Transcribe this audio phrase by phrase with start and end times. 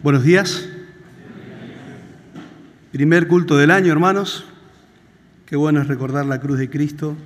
[0.00, 0.68] Buenos días.
[2.92, 4.44] Primer culto del año, hermanos.
[5.44, 7.16] Qué bueno es recordar la cruz de Cristo,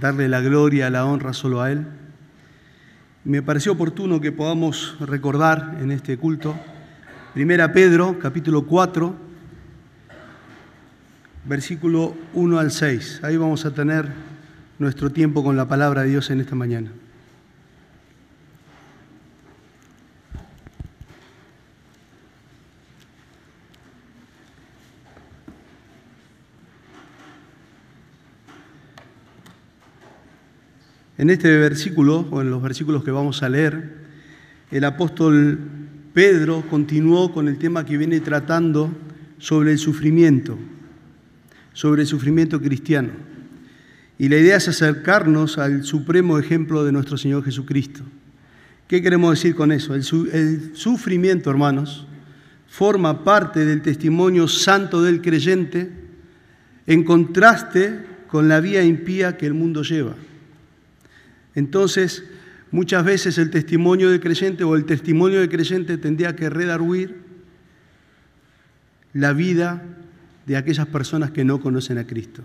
[0.00, 1.84] darle la gloria, la honra solo a Él.
[3.24, 6.58] Me pareció oportuno que podamos recordar en este culto
[7.34, 9.14] Primera Pedro, capítulo 4,
[11.44, 13.20] versículo 1 al 6.
[13.24, 14.08] Ahí vamos a tener
[14.78, 16.90] nuestro tiempo con la palabra de Dios en esta mañana.
[31.20, 33.92] En este versículo, o en los versículos que vamos a leer,
[34.70, 35.58] el apóstol
[36.14, 38.90] Pedro continuó con el tema que viene tratando
[39.36, 40.56] sobre el sufrimiento,
[41.74, 43.10] sobre el sufrimiento cristiano.
[44.16, 48.00] Y la idea es acercarnos al supremo ejemplo de nuestro Señor Jesucristo.
[48.88, 49.94] ¿Qué queremos decir con eso?
[49.94, 52.06] El, sufrimiento, hermanos,
[52.66, 55.90] forma parte del testimonio santo del creyente
[56.86, 60.14] en contraste con la vía impía que el mundo lleva.
[61.54, 62.24] Entonces,
[62.70, 67.16] muchas veces el testimonio del creyente o el testimonio del creyente tendría que redarguir
[69.12, 69.82] la vida
[70.46, 72.42] de aquellas personas que no conocen a Cristo.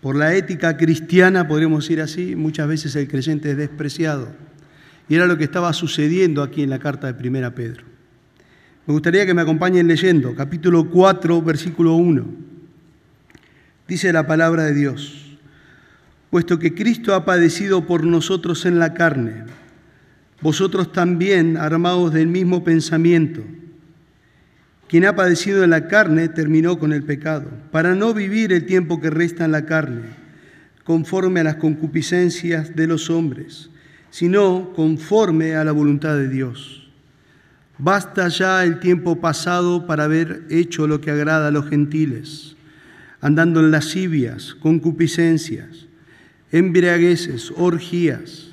[0.00, 4.34] Por la ética cristiana, podríamos decir así, muchas veces el creyente es despreciado.
[5.08, 7.84] Y era lo que estaba sucediendo aquí en la carta de Primera Pedro.
[8.86, 12.26] Me gustaría que me acompañen leyendo, capítulo 4, versículo 1.
[13.86, 15.21] Dice la palabra de Dios
[16.32, 19.44] puesto que Cristo ha padecido por nosotros en la carne,
[20.40, 23.42] vosotros también armados del mismo pensamiento.
[24.88, 28.98] Quien ha padecido en la carne terminó con el pecado, para no vivir el tiempo
[28.98, 30.04] que resta en la carne,
[30.84, 33.68] conforme a las concupiscencias de los hombres,
[34.08, 36.90] sino conforme a la voluntad de Dios.
[37.76, 42.56] Basta ya el tiempo pasado para haber hecho lo que agrada a los gentiles,
[43.20, 45.91] andando en lascivias, concupiscencias,
[46.52, 48.48] embriagueces, orgías,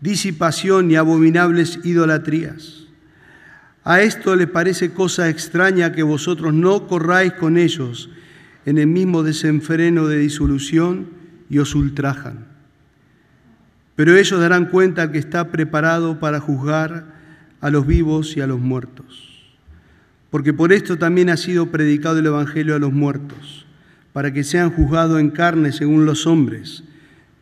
[0.00, 2.84] disipación y abominables idolatrías.
[3.82, 8.10] A esto le parece cosa extraña que vosotros no corráis con ellos
[8.66, 11.08] en el mismo desenfreno de disolución
[11.48, 12.46] y os ultrajan.
[13.96, 17.14] Pero ellos darán cuenta que está preparado para juzgar
[17.62, 19.28] a los vivos y a los muertos.
[20.30, 23.66] Porque por esto también ha sido predicado el Evangelio a los muertos,
[24.12, 26.84] para que sean juzgados en carne según los hombres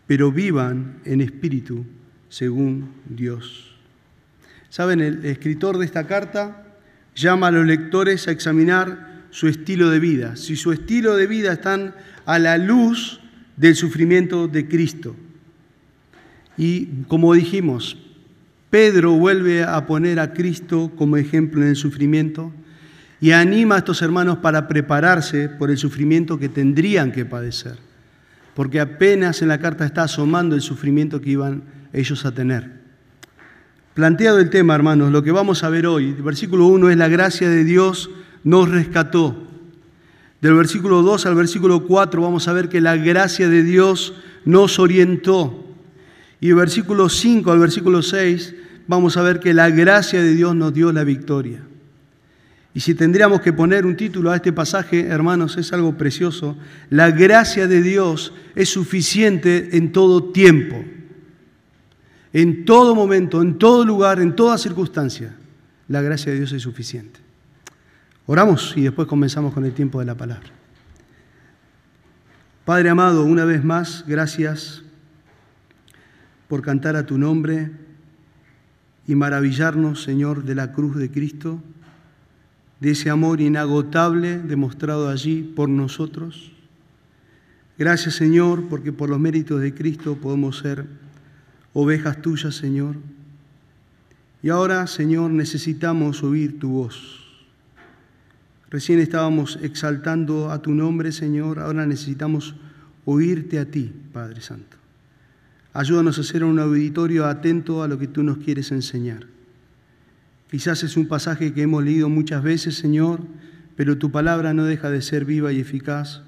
[0.09, 1.85] pero vivan en espíritu
[2.31, 3.77] según Dios.
[4.71, 6.65] Saben, el escritor de esta carta
[7.15, 11.53] llama a los lectores a examinar su estilo de vida, si su estilo de vida
[11.53, 13.21] están a la luz
[13.59, 15.15] del sufrimiento de Cristo.
[16.57, 17.99] Y como dijimos,
[18.71, 22.51] Pedro vuelve a poner a Cristo como ejemplo en el sufrimiento
[23.21, 27.88] y anima a estos hermanos para prepararse por el sufrimiento que tendrían que padecer
[28.59, 32.73] porque apenas en la carta está asomando el sufrimiento que iban ellos a tener.
[33.95, 37.07] Planteado el tema, hermanos, lo que vamos a ver hoy, el versículo 1 es la
[37.07, 38.11] gracia de Dios
[38.43, 39.47] nos rescató.
[40.41, 44.15] Del versículo 2 al versículo 4 vamos a ver que la gracia de Dios
[44.45, 45.65] nos orientó.
[46.41, 48.57] Y del versículo 5 al versículo 6
[48.89, 51.63] vamos a ver que la gracia de Dios nos dio la victoria.
[52.79, 56.57] Y si tendríamos que poner un título a este pasaje, hermanos, es algo precioso.
[56.91, 60.85] La gracia de Dios es suficiente en todo tiempo,
[62.33, 65.35] en todo momento, en todo lugar, en toda circunstancia.
[65.89, 67.19] La gracia de Dios es suficiente.
[68.27, 70.51] Oramos y después comenzamos con el tiempo de la palabra.
[72.65, 74.85] Padre amado, una vez más, gracias
[76.47, 77.73] por cantar a tu nombre
[79.09, 81.61] y maravillarnos, Señor, de la cruz de Cristo
[82.81, 86.53] de ese amor inagotable demostrado allí por nosotros.
[87.79, 90.87] Gracias Señor, porque por los méritos de Cristo podemos ser
[91.73, 92.97] ovejas tuyas, Señor.
[94.43, 97.25] Y ahora, Señor, necesitamos oír tu voz.
[98.71, 102.55] Recién estábamos exaltando a tu nombre, Señor, ahora necesitamos
[103.05, 104.77] oírte a ti, Padre Santo.
[105.73, 109.27] Ayúdanos a ser un auditorio atento a lo que tú nos quieres enseñar.
[110.51, 113.21] Quizás es un pasaje que hemos leído muchas veces, Señor,
[113.77, 116.23] pero tu palabra no deja de ser viva y eficaz.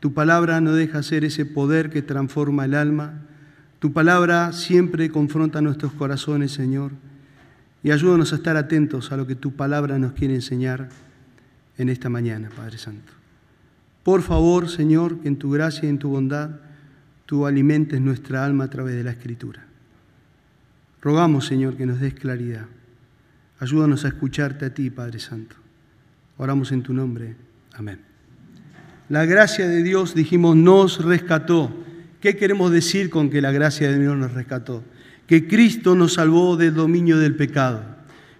[0.00, 3.22] Tu palabra no deja de ser ese poder que transforma el alma.
[3.78, 6.92] Tu palabra siempre confronta nuestros corazones, Señor.
[7.82, 10.88] Y ayúdanos a estar atentos a lo que tu palabra nos quiere enseñar
[11.76, 13.12] en esta mañana, Padre Santo.
[14.02, 16.50] Por favor, Señor, que en tu gracia y en tu bondad
[17.26, 19.66] tú alimentes nuestra alma a través de la Escritura.
[21.02, 22.66] Rogamos, Señor, que nos des claridad.
[23.58, 25.56] Ayúdanos a escucharte a ti, Padre Santo.
[26.36, 27.36] Oramos en tu nombre.
[27.72, 28.00] Amén.
[29.08, 31.72] La gracia de Dios, dijimos, nos rescató.
[32.20, 34.82] ¿Qué queremos decir con que la gracia de Dios nos rescató?
[35.26, 37.84] Que Cristo nos salvó del dominio del pecado.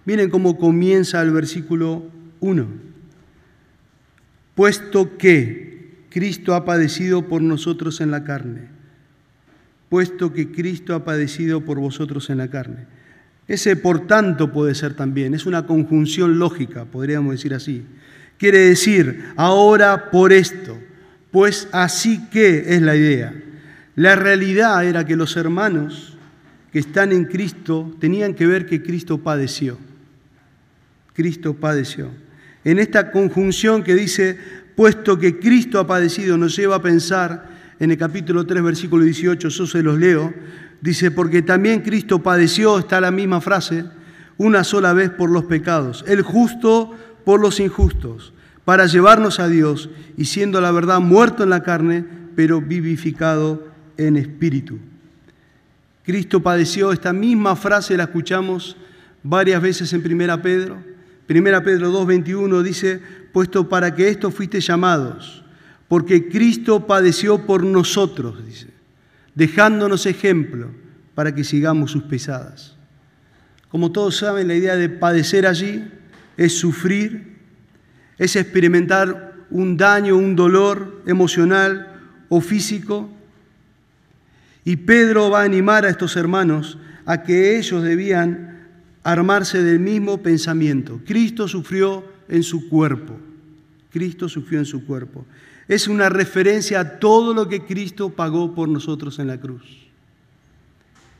[0.05, 2.03] Miren cómo comienza el versículo
[2.39, 2.67] 1.
[4.55, 8.69] Puesto que Cristo ha padecido por nosotros en la carne.
[9.89, 12.87] Puesto que Cristo ha padecido por vosotros en la carne.
[13.47, 17.85] Ese por tanto puede ser también, es una conjunción lógica, podríamos decir así.
[18.37, 20.77] Quiere decir, ahora por esto,
[21.31, 23.33] pues así que es la idea.
[23.95, 26.17] La realidad era que los hermanos
[26.71, 29.77] que están en Cristo tenían que ver que Cristo padeció.
[31.13, 32.11] Cristo padeció.
[32.63, 34.37] En esta conjunción que dice,
[34.75, 37.49] puesto que Cristo ha padecido, nos lleva a pensar
[37.79, 40.33] en el capítulo 3, versículo 18, yo se los leo,
[40.81, 43.85] dice, porque también Cristo padeció, está la misma frase,
[44.37, 46.95] una sola vez por los pecados, el justo
[47.25, 48.33] por los injustos,
[48.65, 54.17] para llevarnos a Dios y siendo la verdad muerto en la carne, pero vivificado en
[54.17, 54.77] espíritu.
[56.03, 58.77] Cristo padeció, esta misma frase la escuchamos
[59.23, 60.77] varias veces en Primera Pedro.
[61.25, 63.01] Primera Pedro 2.21 dice,
[63.33, 65.43] puesto para que esto fuiste llamados,
[65.87, 68.76] porque Cristo padeció por nosotros, dice,
[69.37, 70.71] dejándonos ejemplo
[71.13, 72.75] para que sigamos sus pesadas.
[73.69, 75.87] Como todos saben, la idea de padecer allí
[76.37, 77.37] es sufrir,
[78.17, 81.87] es experimentar un daño, un dolor emocional
[82.29, 83.11] o físico.
[84.65, 88.65] Y Pedro va a animar a estos hermanos a que ellos debían
[89.03, 90.99] armarse del mismo pensamiento.
[91.05, 93.15] Cristo sufrió en su cuerpo.
[93.91, 95.25] Cristo sufrió en su cuerpo.
[95.67, 99.63] Es una referencia a todo lo que Cristo pagó por nosotros en la cruz.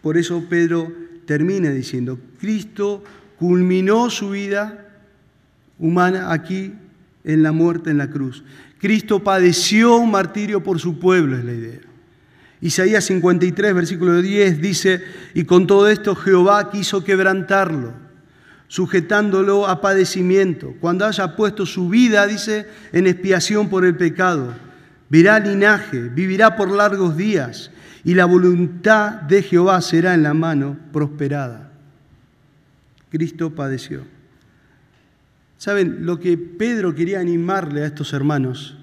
[0.02, 0.92] Por eso Pedro
[1.26, 3.04] termina diciendo, Cristo
[3.38, 4.86] culminó su vida
[5.78, 6.74] humana aquí
[7.24, 8.44] en la muerte en la cruz.
[8.80, 11.80] Cristo padeció un martirio por su pueblo, es la idea.
[12.62, 15.04] Isaías 53, versículo 10 dice,
[15.34, 17.94] y con todo esto Jehová quiso quebrantarlo,
[18.68, 24.54] sujetándolo a padecimiento, cuando haya puesto su vida, dice, en expiación por el pecado.
[25.10, 27.72] Verá linaje, vivirá por largos días,
[28.04, 31.72] y la voluntad de Jehová será en la mano prosperada.
[33.10, 34.04] Cristo padeció.
[35.58, 38.78] Saben, lo que Pedro quería animarle a estos hermanos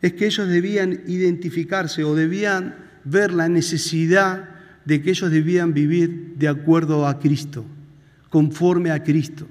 [0.00, 2.74] es que ellos debían identificarse o debían
[3.04, 4.48] ver la necesidad
[4.84, 7.64] de que ellos debían vivir de acuerdo a Cristo,
[8.32, 9.46] conforme a Cristo.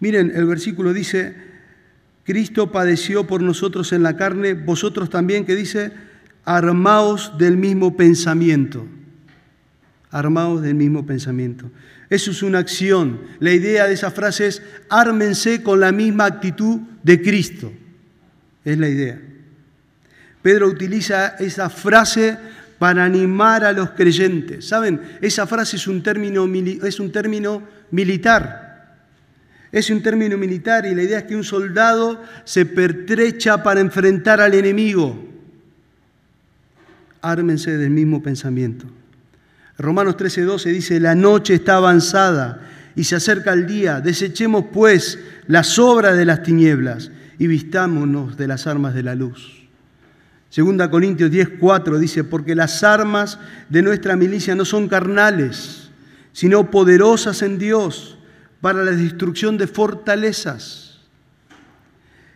[0.00, 1.34] Miren, el versículo dice,
[2.24, 5.92] Cristo padeció por nosotros en la carne, vosotros también, que dice,
[6.44, 8.86] armaos del mismo pensamiento,
[10.10, 11.70] armaos del mismo pensamiento.
[12.10, 13.22] Eso es una acción.
[13.38, 17.72] La idea de esa frase es ármense con la misma actitud de Cristo.
[18.62, 19.18] Es la idea.
[20.42, 22.36] Pedro utiliza esa frase
[22.82, 24.66] para animar a los creyentes.
[24.66, 25.00] ¿Saben?
[25.20, 26.52] Esa frase es un término,
[26.84, 27.62] es un término
[27.92, 28.96] militar.
[29.70, 34.40] Es un término militar y la idea es que un soldado se pertrecha para enfrentar
[34.40, 35.16] al enemigo.
[37.20, 38.86] Ármense del mismo pensamiento.
[39.78, 42.62] Romanos 13:12 dice, la noche está avanzada
[42.96, 48.48] y se acerca el día, desechemos pues las obras de las tinieblas y vistámonos de
[48.48, 49.61] las armas de la luz.
[50.52, 53.38] Segunda Corintios 10:4 dice, porque las armas
[53.70, 55.88] de nuestra milicia no son carnales,
[56.34, 58.18] sino poderosas en Dios
[58.60, 60.98] para la destrucción de fortalezas.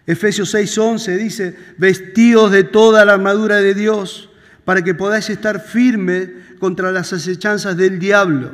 [0.07, 4.31] Efesios 6:11 dice, vestidos de toda la armadura de Dios
[4.65, 8.51] para que podáis estar firmes contra las acechanzas del diablo.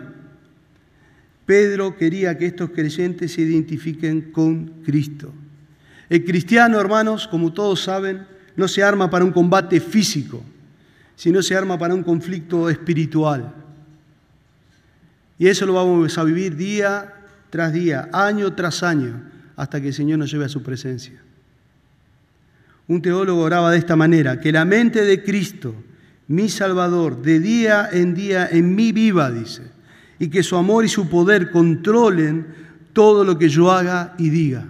[1.47, 5.33] Pedro quería que estos creyentes se identifiquen con Cristo.
[6.09, 10.42] El cristiano, hermanos, como todos saben, no se arma para un combate físico,
[11.16, 13.54] sino se arma para un conflicto espiritual.
[15.38, 17.14] Y eso lo vamos a vivir día
[17.50, 19.23] tras día, año tras año,
[19.56, 21.21] hasta que el Señor nos lleve a su presencia.
[22.88, 25.75] Un teólogo oraba de esta manera, que la mente de Cristo
[26.28, 29.62] mi Salvador, de día en día en mí viva, dice,
[30.18, 32.47] y que su amor y su poder controlen
[32.94, 34.64] todo lo que yo haga y diga.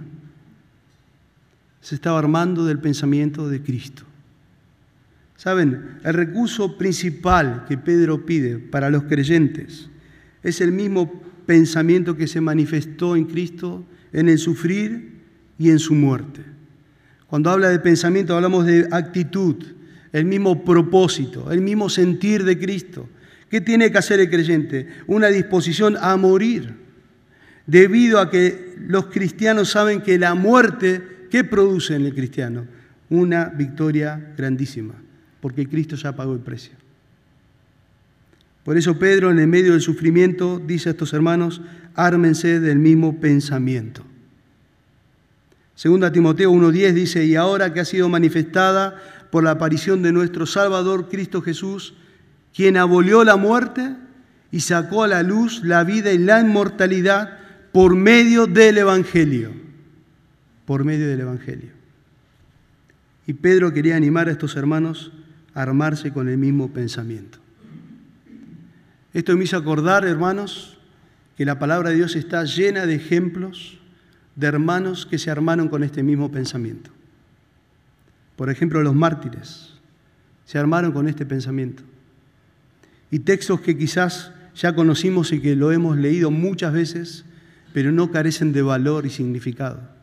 [1.83, 4.05] Se estaba armando del pensamiento de Cristo.
[5.37, 9.91] Saben, el recurso principal que Pedro pide para los creyentes
[10.43, 15.21] es el mismo pensamiento que se manifestó en Cristo en el sufrir
[15.59, 16.43] y en su muerte.
[17.27, 19.57] Cuando habla de pensamiento hablamos de actitud,
[20.13, 23.09] el mismo propósito, el mismo sentir de Cristo.
[23.49, 24.87] ¿Qué tiene que hacer el creyente?
[25.07, 26.81] Una disposición a morir.
[27.67, 31.01] debido a que los cristianos saben que la muerte,
[31.33, 32.67] ¿qué produce en el cristiano?
[33.09, 34.93] Una victoria grandísima,
[35.41, 36.75] porque Cristo ya pagó el precio.
[38.65, 41.63] Por eso Pedro en el medio del sufrimiento dice a estos hermanos,
[41.95, 44.03] ármense del mismo pensamiento.
[45.75, 50.45] Segunda Timoteo 1.10 dice, y ahora que ha sido manifestada por la aparición de nuestro
[50.45, 51.95] Salvador Cristo Jesús,
[52.55, 53.97] quien abolió la muerte
[54.51, 57.39] y sacó a la luz la vida y la inmortalidad
[57.73, 59.72] por medio del Evangelio.
[60.73, 61.69] Por medio del Evangelio.
[63.27, 65.13] Y Pedro quería animar a estos hermanos
[65.53, 67.37] a armarse con el mismo pensamiento.
[69.13, 70.79] Esto me hizo acordar, hermanos,
[71.37, 73.81] que la palabra de Dios está llena de ejemplos
[74.35, 76.91] de hermanos que se armaron con este mismo pensamiento.
[78.37, 79.75] Por ejemplo, los mártires
[80.47, 81.83] se armaron con este pensamiento.
[83.11, 87.27] Y textos que quizás ya conocimos y que lo hemos leído muchas veces,
[87.75, 90.01] pero no carecen de valor y significado.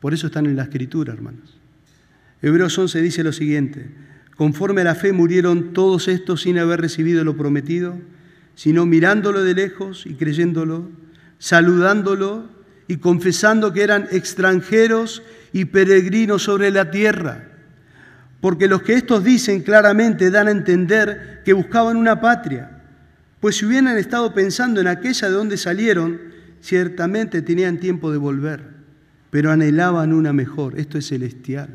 [0.00, 1.58] Por eso están en la escritura, hermanos.
[2.40, 3.90] Hebreos 11 dice lo siguiente,
[4.36, 7.98] conforme a la fe murieron todos estos sin haber recibido lo prometido,
[8.54, 10.88] sino mirándolo de lejos y creyéndolo,
[11.38, 12.48] saludándolo
[12.86, 17.48] y confesando que eran extranjeros y peregrinos sobre la tierra.
[18.40, 22.82] Porque los que estos dicen claramente dan a entender que buscaban una patria,
[23.40, 26.20] pues si hubieran estado pensando en aquella de donde salieron,
[26.60, 28.77] ciertamente tenían tiempo de volver,
[29.30, 31.68] pero anhelaban una mejor, esto es celestial.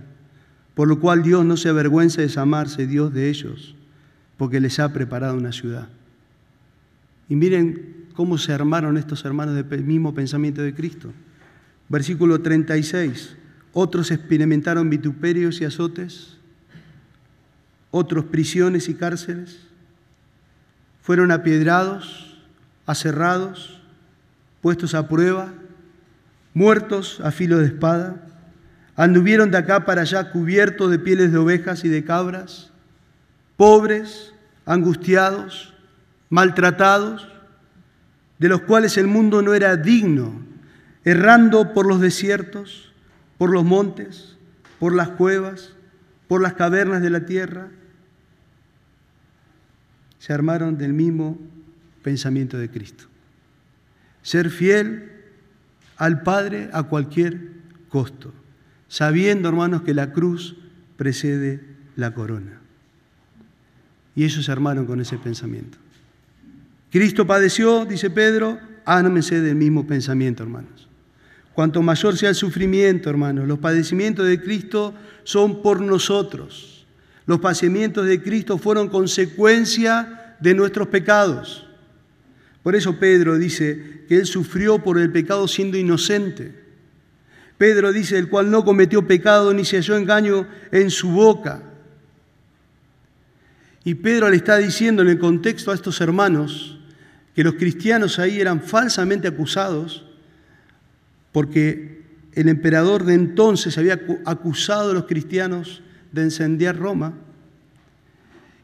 [0.75, 3.75] Por lo cual Dios no se avergüenza de llamarse Dios de ellos,
[4.37, 5.87] porque les ha preparado una ciudad.
[7.29, 11.11] Y miren cómo se armaron estos hermanos del mismo pensamiento de Cristo.
[11.89, 13.37] Versículo 36.
[13.73, 16.37] Otros experimentaron vituperios y azotes,
[17.91, 19.59] otros prisiones y cárceles.
[21.01, 22.37] Fueron apiedrados,
[22.85, 23.81] aserrados,
[24.61, 25.53] puestos a prueba,
[26.53, 28.27] muertos a filo de espada.
[28.95, 32.71] Anduvieron de acá para allá cubiertos de pieles de ovejas y de cabras,
[33.57, 34.33] pobres,
[34.65, 35.73] angustiados,
[36.29, 37.27] maltratados,
[38.39, 40.33] de los cuales el mundo no era digno,
[41.03, 42.91] errando por los desiertos,
[43.37, 44.35] por los montes,
[44.79, 45.73] por las cuevas,
[46.27, 47.69] por las cavernas de la tierra,
[50.19, 51.37] se armaron del mismo
[52.01, 53.05] pensamiento de Cristo.
[54.21, 55.12] Ser fiel
[55.97, 57.51] al Padre a cualquier
[57.89, 58.33] costo,
[58.87, 60.55] sabiendo, hermanos, que la cruz
[60.97, 61.61] precede
[61.95, 62.59] la corona.
[64.15, 65.77] Y ellos se armaron con ese pensamiento.
[66.91, 70.87] Cristo padeció, dice Pedro, ármense del mismo pensamiento, hermanos.
[71.53, 76.85] Cuanto mayor sea el sufrimiento, hermanos, los padecimientos de Cristo son por nosotros.
[77.25, 81.67] Los padecimientos de Cristo fueron consecuencia de nuestros pecados.
[82.63, 86.63] Por eso Pedro dice que Él sufrió por el pecado siendo inocente.
[87.57, 91.61] Pedro dice, el cual no cometió pecado ni se halló engaño en su boca.
[93.83, 96.79] Y Pedro le está diciendo en el contexto a estos hermanos,
[97.35, 100.05] que los cristianos ahí eran falsamente acusados
[101.31, 102.03] porque
[102.33, 107.13] el emperador de entonces había acusado a los cristianos de incendiar Roma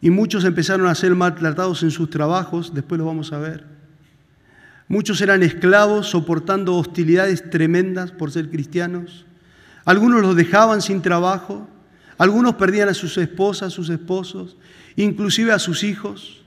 [0.02, 3.79] y muchos empezaron a ser maltratados en sus trabajos, después lo vamos a ver.
[4.90, 9.24] Muchos eran esclavos soportando hostilidades tremendas por ser cristianos.
[9.86, 11.70] Algunos los dejaban sin trabajo,
[12.18, 14.58] algunos perdían a sus esposas, a sus esposos,
[14.96, 16.42] inclusive a sus hijos.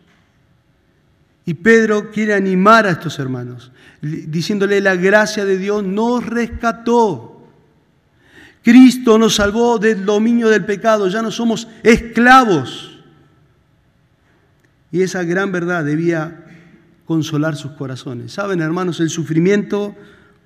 [1.46, 3.70] Y Pedro quiere animar a estos hermanos,
[4.00, 7.46] diciéndole, la gracia de Dios nos rescató.
[8.62, 12.98] Cristo nos salvó del dominio del pecado, ya no somos esclavos.
[14.90, 16.44] Y esa gran verdad debía
[17.12, 18.32] consolar sus corazones.
[18.32, 19.94] Saben, hermanos, el sufrimiento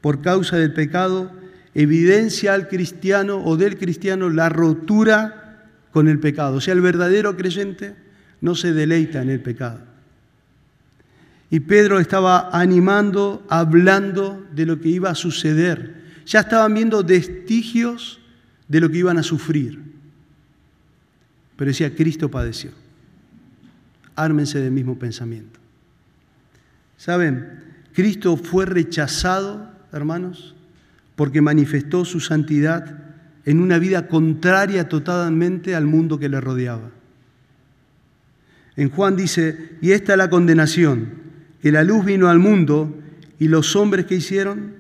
[0.01, 1.31] por causa del pecado
[1.75, 6.57] evidencia al cristiano o del cristiano la rotura con el pecado.
[6.57, 7.95] O sea, el verdadero creyente
[8.41, 9.79] no se deleita en el pecado.
[11.51, 16.03] Y Pedro estaba animando, hablando de lo que iba a suceder.
[16.27, 18.19] Ya estaban viendo vestigios
[18.67, 19.81] de lo que iban a sufrir.
[21.55, 22.73] Pero decía, Cristo padeció.
[24.17, 25.61] Ármense del mismo pensamiento.
[26.97, 27.65] ¿Saben?
[27.93, 30.55] Cristo fue rechazado, hermanos,
[31.15, 33.05] porque manifestó su santidad
[33.45, 36.91] en una vida contraria totalmente al mundo que le rodeaba.
[38.77, 41.15] En Juan dice, y esta es la condenación
[41.63, 42.95] que la luz vino al mundo
[43.39, 44.75] y los hombres que hicieron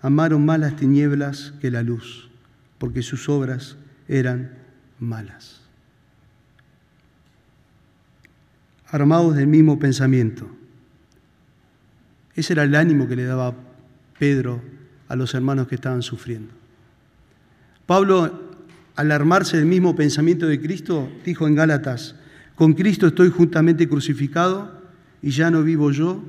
[0.00, 2.30] amaron más las tinieblas que la luz,
[2.78, 3.76] porque sus obras
[4.08, 4.52] eran
[4.98, 5.60] malas.
[8.86, 10.48] Armados del mismo pensamiento.
[12.34, 13.54] Ese era el ánimo que le daba
[14.18, 14.62] Pedro
[15.08, 16.52] a los hermanos que estaban sufriendo.
[17.86, 18.40] Pablo,
[18.96, 22.14] al armarse del mismo pensamiento de Cristo, dijo en Gálatas,
[22.54, 24.80] con Cristo estoy juntamente crucificado
[25.20, 26.22] y ya no vivo yo,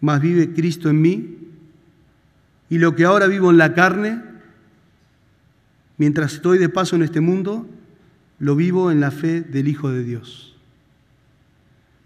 [0.00, 1.38] mas vive Cristo en mí.
[2.70, 4.22] Y lo que ahora vivo en la carne,
[5.96, 7.68] mientras estoy de paso en este mundo,
[8.38, 10.56] lo vivo en la fe del Hijo de Dios.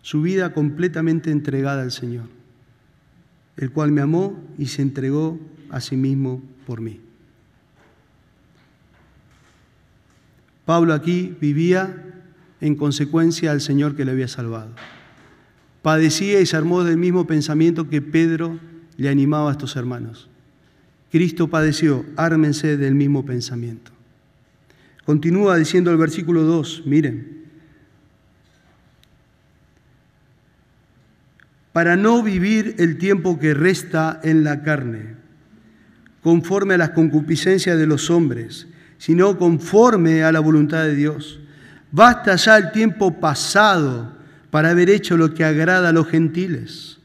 [0.02, 2.24] Su vida completamente entregada al Señor,
[3.62, 5.38] el cual me amó y se entregó
[5.71, 6.99] a sí mismo por mí.
[10.64, 12.25] Pablo aquí vivía
[12.61, 14.73] en consecuencia al Señor que le había salvado.
[15.81, 18.59] Padecía y se armó del mismo pensamiento que Pedro
[18.97, 20.28] le animaba a estos hermanos.
[21.12, 23.92] Cristo padeció, ármense del mismo pensamiento.
[25.04, 27.41] Continúa diciendo el versículo 2, miren,
[31.73, 35.14] para no vivir el tiempo que resta en la carne,
[36.23, 38.67] conforme a las concupiscencias de los hombres,
[38.99, 41.41] sino conforme a la voluntad de Dios.
[41.91, 44.12] Basta ya el tiempo pasado
[44.50, 46.99] para haber hecho lo que agrada a los gentiles,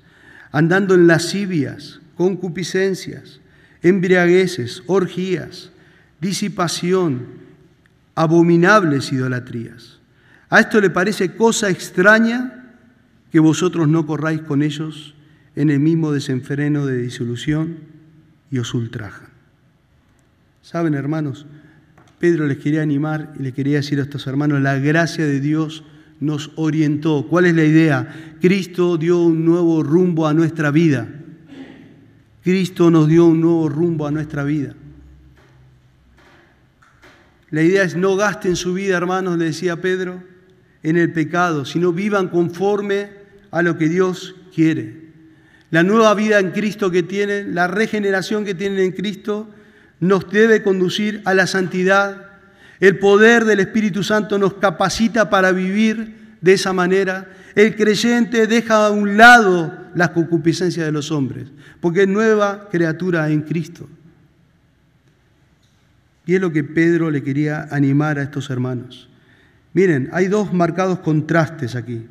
[0.51, 3.39] andando en lascivias, concupiscencias,
[3.81, 5.71] embriagueces, orgías,
[6.19, 7.25] disipación,
[8.15, 9.99] abominables idolatrías.
[10.49, 12.56] A esto le parece cosa extraña
[13.37, 15.13] que vosotros no corráis con ellos
[15.55, 17.77] en el mismo desenfreno de disolución
[18.49, 19.27] y os ultrajan.
[20.63, 21.45] Saben, hermanos,
[22.17, 25.83] Pedro les quería animar y les quería decir a estos hermanos, la gracia de Dios
[26.19, 27.27] nos orientó.
[27.29, 28.37] ¿Cuál es la idea?
[28.41, 31.07] Cristo dio un nuevo rumbo a nuestra vida.
[32.41, 34.73] Cristo nos dio un nuevo rumbo a nuestra vida.
[37.51, 40.23] La idea es no gasten su vida, hermanos, le decía Pedro,
[40.81, 43.16] en el pecado, sino vivan conforme
[43.51, 45.07] a lo que Dios quiere.
[45.69, 49.49] La nueva vida en Cristo que tienen, la regeneración que tienen en Cristo,
[49.99, 52.27] nos debe conducir a la santidad.
[52.79, 57.27] El poder del Espíritu Santo nos capacita para vivir de esa manera.
[57.55, 61.47] El creyente deja a un lado las concupiscencias de los hombres,
[61.81, 63.89] porque es nueva criatura en Cristo.
[66.25, 69.09] Y es lo que Pedro le quería animar a estos hermanos.
[69.73, 72.05] Miren, hay dos marcados contrastes aquí.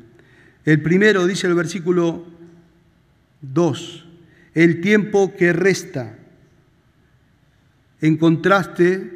[0.67, 2.25] El primero dice el versículo
[3.39, 4.05] 2,
[4.53, 6.17] el tiempo que resta
[8.01, 9.13] en contraste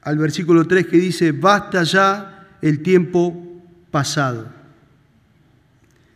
[0.00, 4.50] al versículo 3 que dice, basta ya el tiempo pasado.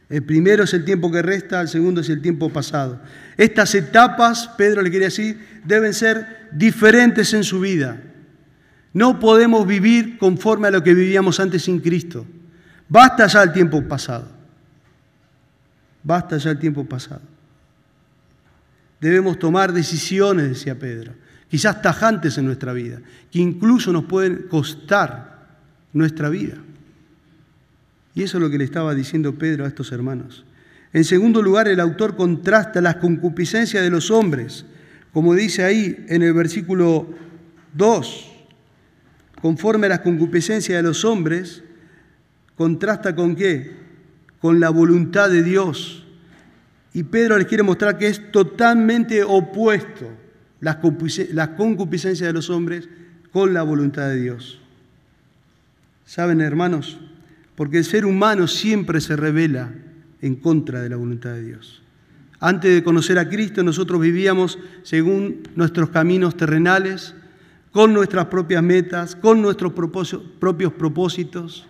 [0.08, 3.02] El primero es el tiempo que resta, el segundo es el tiempo pasado.
[3.36, 8.00] Estas etapas, Pedro le quería decir, deben ser diferentes en su vida.
[8.94, 12.24] No podemos vivir conforme a lo que vivíamos antes sin Cristo.
[12.88, 14.39] Basta ya el tiempo pasado.
[16.02, 17.22] Basta ya el tiempo pasado.
[19.00, 21.12] Debemos tomar decisiones, decía Pedro
[21.50, 25.48] quizás tajantes en nuestra vida, que incluso nos pueden costar
[25.92, 26.54] nuestra vida.
[28.14, 30.44] Y eso es lo que le estaba diciendo Pedro a estos hermanos.
[30.92, 34.64] En segundo lugar, el autor contrasta las concupiscencias de los hombres,
[35.12, 37.08] como dice ahí en el versículo
[37.74, 38.32] 2,
[39.42, 41.64] conforme a las concupiscencias de los hombres,
[42.54, 43.76] contrasta con qué?
[44.40, 46.05] Con la voluntad de Dios.
[46.92, 50.09] Y Pedro les quiere mostrar que es totalmente opuesto
[50.61, 52.88] las concupiscencias de los hombres
[53.33, 54.61] con la voluntad de Dios.
[56.05, 56.98] ¿Saben, hermanos?
[57.55, 59.72] Porque el ser humano siempre se revela
[60.20, 61.83] en contra de la voluntad de Dios.
[62.40, 67.14] Antes de conocer a Cristo, nosotros vivíamos según nuestros caminos terrenales,
[67.70, 71.66] con nuestras propias metas, con nuestros propios propósitos,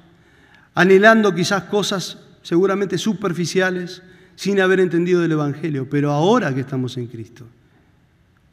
[0.75, 4.03] anhelando quizás cosas seguramente superficiales,
[4.37, 5.88] sin haber entendido el Evangelio.
[5.90, 7.46] Pero ahora que estamos en Cristo,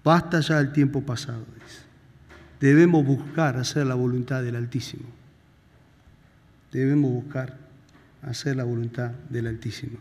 [0.07, 1.43] Basta ya el tiempo pasado,
[2.61, 5.03] Debemos buscar hacer la voluntad del Altísimo.
[6.71, 7.57] Debemos buscar
[8.21, 9.97] hacer la voluntad del Altísimo.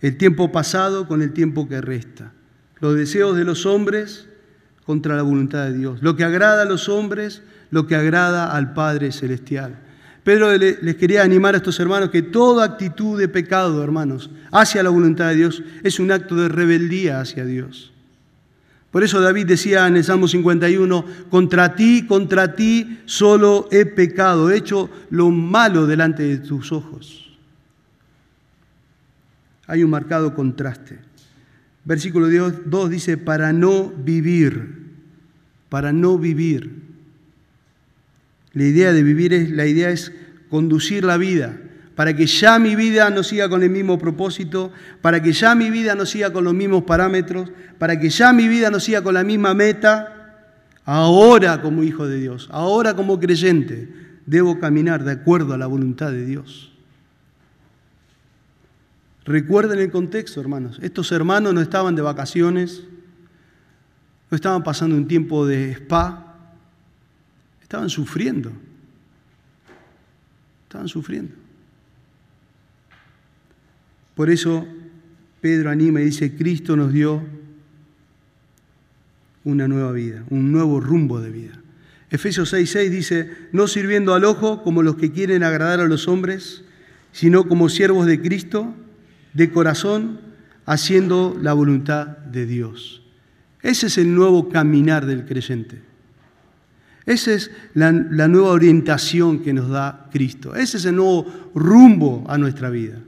[0.00, 2.32] El tiempo pasado con el tiempo que resta.
[2.80, 4.26] Los deseos de los hombres
[4.86, 6.02] contra la voluntad de Dios.
[6.02, 9.76] Lo que agrada a los hombres, lo que agrada al Padre Celestial.
[10.24, 14.88] Pedro les quería animar a estos hermanos que toda actitud de pecado, hermanos, hacia la
[14.88, 17.92] voluntad de Dios es un acto de rebeldía hacia Dios.
[18.90, 24.50] Por eso David decía en el Salmo 51, contra ti, contra ti solo he pecado,
[24.50, 27.36] he hecho lo malo delante de tus ojos.
[29.66, 31.00] Hay un marcado contraste.
[31.84, 34.84] Versículo 2 dice, para no vivir,
[35.68, 36.93] para no vivir.
[38.54, 40.12] La idea de vivir es, la idea es
[40.48, 41.56] conducir la vida,
[41.94, 45.70] para que ya mi vida no siga con el mismo propósito, para que ya mi
[45.70, 49.14] vida no siga con los mismos parámetros, para que ya mi vida no siga con
[49.14, 50.14] la misma meta,
[50.84, 53.88] ahora como hijo de Dios, ahora como creyente,
[54.26, 56.72] debo caminar de acuerdo a la voluntad de Dios.
[59.24, 60.78] Recuerden el contexto, hermanos.
[60.82, 62.82] Estos hermanos no estaban de vacaciones,
[64.30, 66.23] no estaban pasando un tiempo de spa,
[67.74, 68.52] estaban sufriendo.
[70.64, 71.34] Estaban sufriendo.
[74.14, 74.64] Por eso
[75.40, 77.20] Pedro anima y dice, Cristo nos dio
[79.42, 81.60] una nueva vida, un nuevo rumbo de vida.
[82.10, 86.62] Efesios 6:6 dice, no sirviendo al ojo como los que quieren agradar a los hombres,
[87.10, 88.72] sino como siervos de Cristo,
[89.32, 90.20] de corazón,
[90.64, 93.02] haciendo la voluntad de Dios.
[93.62, 95.93] Ese es el nuevo caminar del creyente.
[97.06, 100.54] Esa es la, nueva orientación que nos da Cristo.
[100.54, 102.98] Ese es el nuevo rumbo a nuestra vida.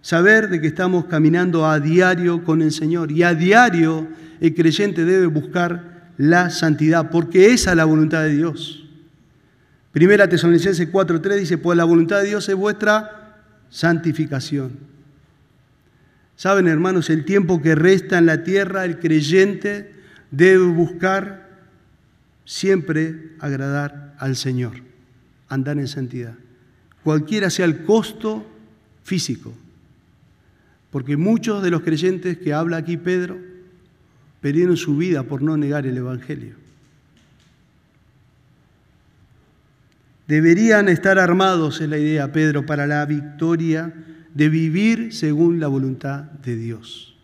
[0.00, 4.08] Saber de que estamos caminando a diario con el Señor y a diario
[4.40, 8.86] el creyente debe buscar la santidad, porque esa es la voluntad de Dios.
[9.92, 14.78] Primera Tesalonicenses 4:3 dice, pues la voluntad de Dios es vuestra santificación.
[16.36, 19.92] Saben, hermanos, el tiempo que resta en la tierra, el creyente
[20.30, 21.49] debe buscar
[22.50, 24.72] siempre agradar al Señor,
[25.48, 26.34] andar en santidad,
[27.04, 28.44] cualquiera sea el costo
[29.04, 29.54] físico.
[30.90, 33.38] Porque muchos de los creyentes que habla aquí Pedro
[34.40, 36.56] perdieron su vida por no negar el Evangelio.
[40.26, 43.94] Deberían estar armados, es la idea, Pedro, para la victoria
[44.34, 47.14] de vivir según la voluntad de Dios.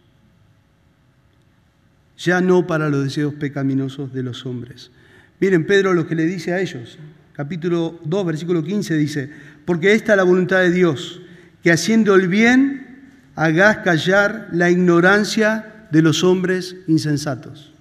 [2.16, 4.92] Ya no para los deseos pecaminosos de los hombres.
[5.40, 6.98] Miren, Pedro lo que le dice a ellos,
[7.32, 9.30] capítulo 2, versículo 15, dice,
[9.64, 11.20] porque esta es la voluntad de Dios,
[11.62, 12.86] que haciendo el bien
[13.34, 17.72] hagas callar la ignorancia de los hombres insensatos.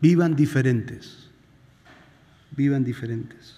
[0.00, 1.30] Vivan diferentes.
[2.56, 3.54] Vivan diferentes.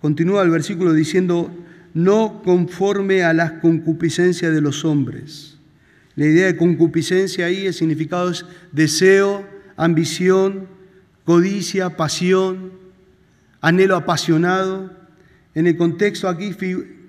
[0.00, 1.54] Continúa el versículo diciendo,
[1.92, 5.58] no conforme a las concupiscencias de los hombres.
[6.16, 10.77] La idea de concupiscencia ahí, el significado es deseo, ambición,
[11.28, 12.72] codicia, pasión,
[13.60, 14.90] anhelo apasionado.
[15.54, 16.56] En el contexto aquí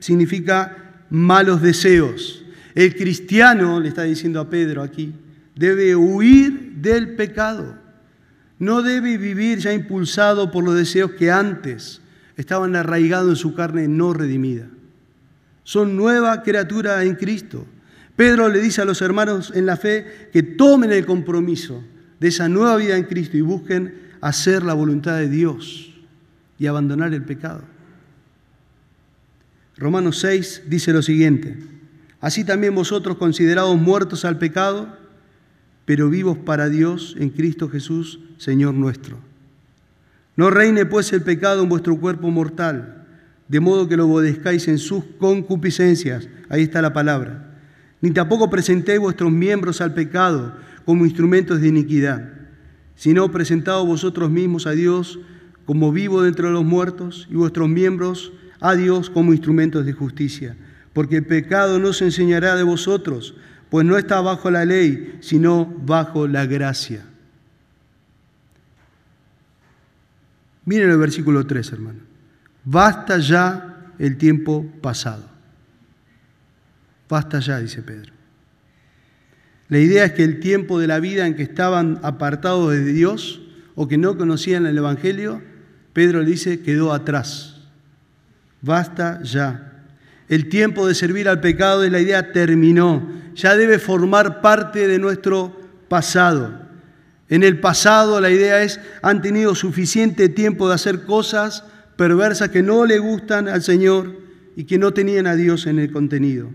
[0.01, 2.43] significa malos deseos.
[2.75, 5.13] El cristiano, le está diciendo a Pedro aquí,
[5.55, 7.77] debe huir del pecado.
[8.57, 12.01] No debe vivir ya impulsado por los deseos que antes
[12.35, 14.67] estaban arraigados en su carne no redimida.
[15.63, 17.65] Son nueva criatura en Cristo.
[18.17, 21.81] Pedro le dice a los hermanos en la fe que tomen el compromiso
[22.19, 25.93] de esa nueva vida en Cristo y busquen hacer la voluntad de Dios
[26.57, 27.63] y abandonar el pecado.
[29.77, 31.57] Romanos 6 dice lo siguiente,
[32.19, 34.97] así también vosotros considerados muertos al pecado,
[35.85, 39.17] pero vivos para Dios en Cristo Jesús, Señor nuestro.
[40.35, 43.05] No reine pues el pecado en vuestro cuerpo mortal,
[43.47, 47.55] de modo que lo obedezcáis en sus concupiscencias, ahí está la palabra,
[48.01, 50.55] ni tampoco presentéis vuestros miembros al pecado
[50.85, 52.38] como instrumentos de iniquidad,
[52.99, 55.19] sino presentados vosotros mismos a Dios
[55.65, 60.57] como vivo dentro de los muertos y vuestros miembros a Dios como instrumentos de justicia,
[60.91, 63.35] porque el pecado no se enseñará de vosotros,
[63.69, 67.05] pues no está bajo la ley, sino bajo la gracia.
[70.65, 71.99] Miren el versículo 3, hermano.
[72.65, 75.23] Basta ya el tiempo pasado.
[77.07, 78.18] Basta ya, dice Pedro.
[79.69, 83.41] La idea es que el tiempo de la vida en que estaban apartados de Dios
[83.75, 85.41] o que no conocían el Evangelio,
[85.93, 87.61] Pedro le dice, quedó atrás.
[88.61, 89.85] Basta ya.
[90.27, 93.09] El tiempo de servir al pecado de la idea terminó.
[93.35, 95.55] Ya debe formar parte de nuestro
[95.87, 96.67] pasado.
[97.29, 101.63] En el pasado la idea es, han tenido suficiente tiempo de hacer cosas
[101.95, 104.17] perversas que no le gustan al Señor
[104.55, 106.49] y que no tenían a Dios en el contenido.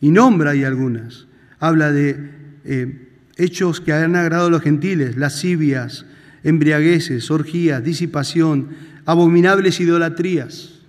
[0.00, 1.26] Y nombra ahí algunas.
[1.58, 2.35] Habla de
[2.66, 6.06] eh, hechos que han agradado a los gentiles, lascivias,
[6.42, 8.68] embriagueces, orgías, disipación,
[9.04, 10.80] abominables idolatrías.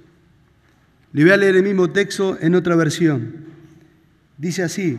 [1.13, 3.48] Le voy a leer el mismo texto en otra versión.
[4.38, 4.98] Dice así,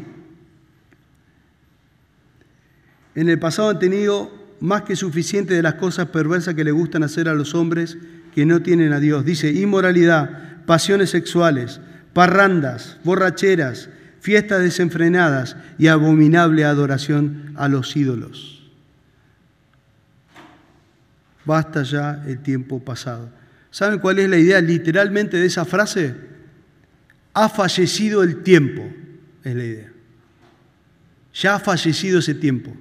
[3.14, 7.02] en el pasado han tenido más que suficiente de las cosas perversas que le gustan
[7.02, 7.96] hacer a los hombres
[8.34, 9.24] que no tienen a Dios.
[9.24, 11.80] Dice, inmoralidad, pasiones sexuales,
[12.12, 13.90] parrandas, borracheras,
[14.28, 18.62] fiestas desenfrenadas y abominable adoración a los ídolos.
[21.46, 23.30] Basta ya el tiempo pasado.
[23.70, 26.14] ¿Saben cuál es la idea literalmente de esa frase?
[27.32, 28.82] ha fallecido el tiempo,
[29.44, 29.92] es la idea.
[31.32, 32.76] Ya ha fallecido ese tiempo.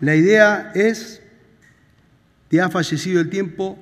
[0.00, 1.20] La idea es
[2.48, 3.78] que ha fallecido el tiempo,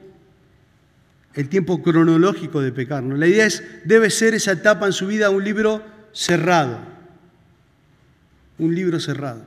[1.35, 3.05] el tiempo cronológico de pecar.
[3.05, 6.81] La idea es, debe ser esa etapa en su vida un libro cerrado.
[8.59, 9.47] Un libro cerrado.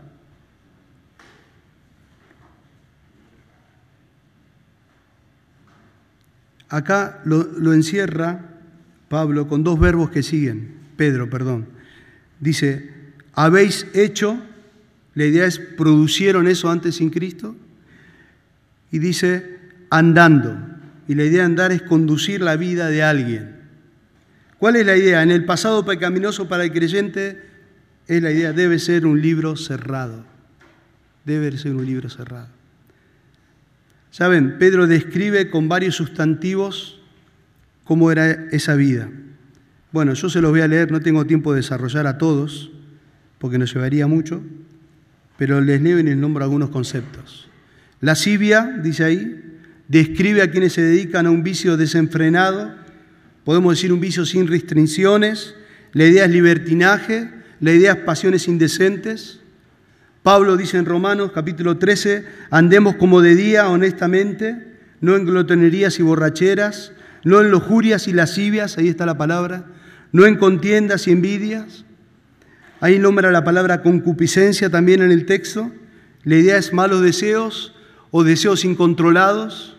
[6.70, 8.46] Acá lo, encierra
[9.10, 11.68] Pablo con dos verbos que siguen, Pedro, perdón.
[12.40, 12.90] Dice,
[13.34, 14.42] habéis hecho,
[15.14, 17.54] la idea es, producieron eso antes sin Cristo,
[18.92, 20.58] y dice, andando.
[21.10, 23.61] Y la idea de andar es conducir la vida de alguien.
[24.62, 25.24] ¿Cuál es la idea?
[25.24, 27.42] En el pasado pecaminoso para el creyente
[28.08, 30.24] es la idea, debe ser un libro cerrado.
[31.26, 32.48] Debe ser un libro cerrado.
[34.12, 37.02] Saben, Pedro describe con varios sustantivos
[37.86, 39.10] cómo era esa vida.
[39.92, 42.70] Bueno, yo se los voy a leer, no tengo tiempo de desarrollar a todos,
[43.40, 44.44] porque nos llevaría mucho,
[45.38, 47.50] pero les leo y les nombro algunos conceptos.
[48.00, 49.42] Lascivia, dice ahí,
[49.88, 52.80] describe a quienes se dedican a un vicio desenfrenado,
[53.44, 55.56] podemos decir un vicio sin restricciones,
[55.94, 59.40] la idea es libertinaje, la idea es pasiones indecentes.
[60.24, 66.04] Pablo dice en Romanos capítulo 13, andemos como de día honestamente, no en glotonerías y
[66.04, 69.66] borracheras, no en lujurias y lascivias, ahí está la palabra,
[70.12, 71.86] no en contiendas y envidias.
[72.80, 75.72] Ahí nombra la palabra concupiscencia también en el texto.
[76.24, 77.76] La idea es malos deseos
[78.10, 79.78] o deseos incontrolados.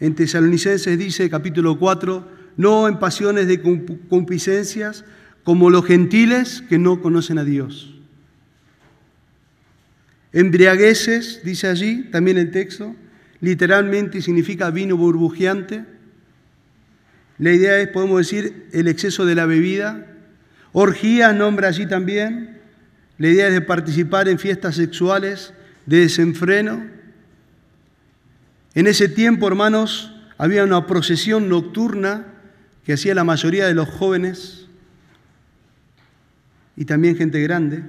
[0.00, 5.04] En Tesalonicenses dice, capítulo 4, no en pasiones de concupiscencias
[5.44, 7.94] como los gentiles que no conocen a Dios.
[10.32, 12.96] Embriagueces, dice allí también el texto,
[13.40, 15.84] literalmente significa vino burbujeante.
[17.38, 20.06] La idea es, podemos decir, el exceso de la bebida.
[20.72, 22.58] Orgía nombra allí también.
[23.18, 25.52] La idea es de participar en fiestas sexuales
[25.86, 26.84] de desenfreno.
[28.74, 32.26] En ese tiempo, hermanos, había una procesión nocturna
[32.84, 34.66] que hacía la mayoría de los jóvenes
[36.76, 37.84] y también gente grande.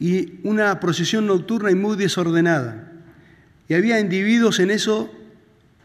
[0.00, 2.92] Y una procesión nocturna y muy desordenada.
[3.68, 5.12] Y había individuos en eso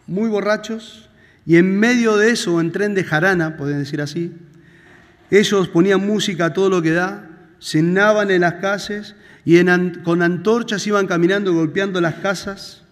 [0.08, 1.10] muy borrachos,
[1.46, 4.32] y en medio de eso, en tren de jarana, pueden decir así,
[5.30, 7.30] ellos ponían música a todo lo que da,
[7.62, 9.62] cenaban en las calles y
[10.04, 12.83] con antorchas iban caminando golpeando las casas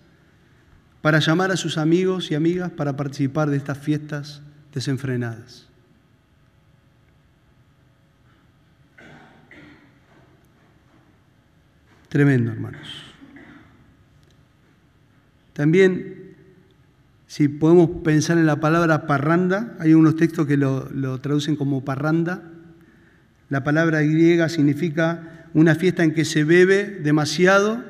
[1.01, 4.41] para llamar a sus amigos y amigas para participar de estas fiestas
[4.73, 5.67] desenfrenadas.
[12.09, 13.11] Tremendo, hermanos.
[15.53, 16.35] También,
[17.25, 22.43] si podemos pensar en la palabra parranda, hay unos textos que lo, traducen como parranda.
[23.47, 27.83] La palabra griega significa una fiesta en que se bebe demasiado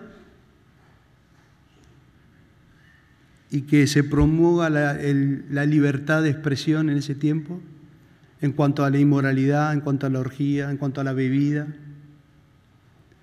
[3.51, 7.61] y que se promueva la, libertad de expresión en ese tiempo,
[8.39, 11.67] en cuanto a la inmoralidad, en cuanto a la orgía, en cuanto a la bebida.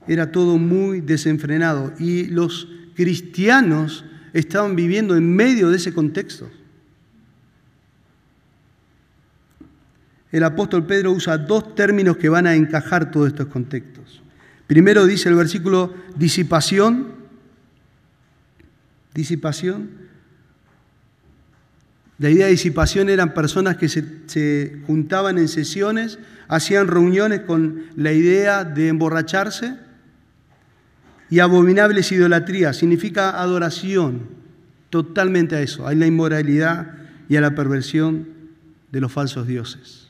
[0.06, 6.50] Era todo muy desenfrenado y los cristianos estaban viviendo en medio de ese contexto.
[10.30, 14.20] El apóstol Pedro usa dos términos que van a encajar todos estos contextos.
[14.66, 17.14] Primero dice el versículo disipación,
[19.14, 20.07] disipación.
[22.18, 28.12] La idea de disipación eran personas que se, juntaban en sesiones, hacían reuniones con la
[28.12, 29.76] idea de emborracharse
[31.30, 34.22] y abominables idolatrías significa adoración
[34.90, 36.94] totalmente a eso, a la inmoralidad
[37.28, 38.26] y a la perversión
[38.90, 40.08] de los falsos dioses.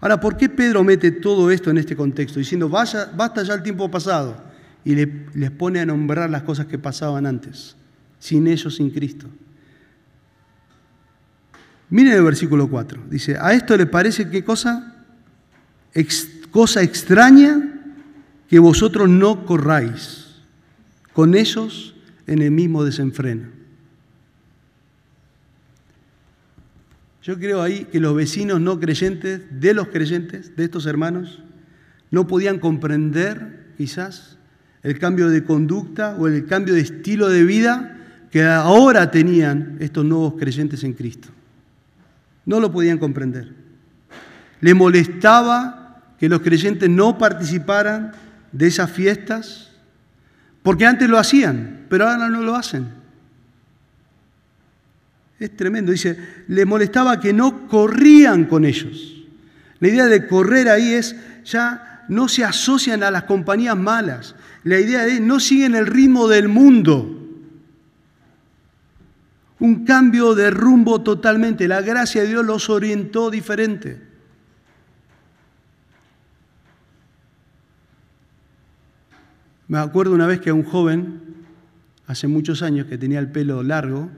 [0.00, 2.40] Ahora, ¿por qué Pedro mete todo esto en este contexto?
[2.40, 4.36] Diciendo, Vaya, basta ya el tiempo pasado.
[4.84, 7.76] Y les pone a nombrar las cosas que pasaban antes,
[8.18, 9.28] sin ellos, sin Cristo.
[11.92, 13.02] Miren el versículo 4.
[13.10, 14.88] Dice, ¿a esto le parece qué cosa?
[16.50, 17.82] cosa extraña
[18.48, 20.36] que vosotros no corráis
[21.12, 21.94] con ellos
[22.26, 23.48] en el mismo desenfreno.
[27.22, 31.42] Yo creo ahí que los vecinos no creyentes, de los creyentes, de estos hermanos,
[32.10, 34.38] no podían comprender quizás
[34.82, 37.98] el cambio de conducta o el cambio de estilo de vida
[38.30, 41.28] que ahora tenían estos nuevos creyentes en Cristo.
[42.44, 43.52] No lo podían comprender.
[44.60, 48.12] Le molestaba que los creyentes no participaran
[48.52, 49.72] de esas fiestas
[50.62, 52.86] porque antes lo hacían, pero ahora no lo hacen.
[55.38, 55.90] Es tremendo.
[55.90, 59.24] Dice, le molestaba que no corrían con ellos.
[59.80, 64.36] La idea de correr ahí es ya no se asocian a las compañías malas.
[64.62, 67.21] La idea de no siguen el ritmo del mundo.
[69.62, 71.68] Un cambio de rumbo totalmente.
[71.68, 74.02] La gracia de Dios los orientó diferente.
[79.68, 81.20] Me acuerdo una vez que a un joven,
[82.08, 84.10] hace muchos años, que tenía el pelo largo,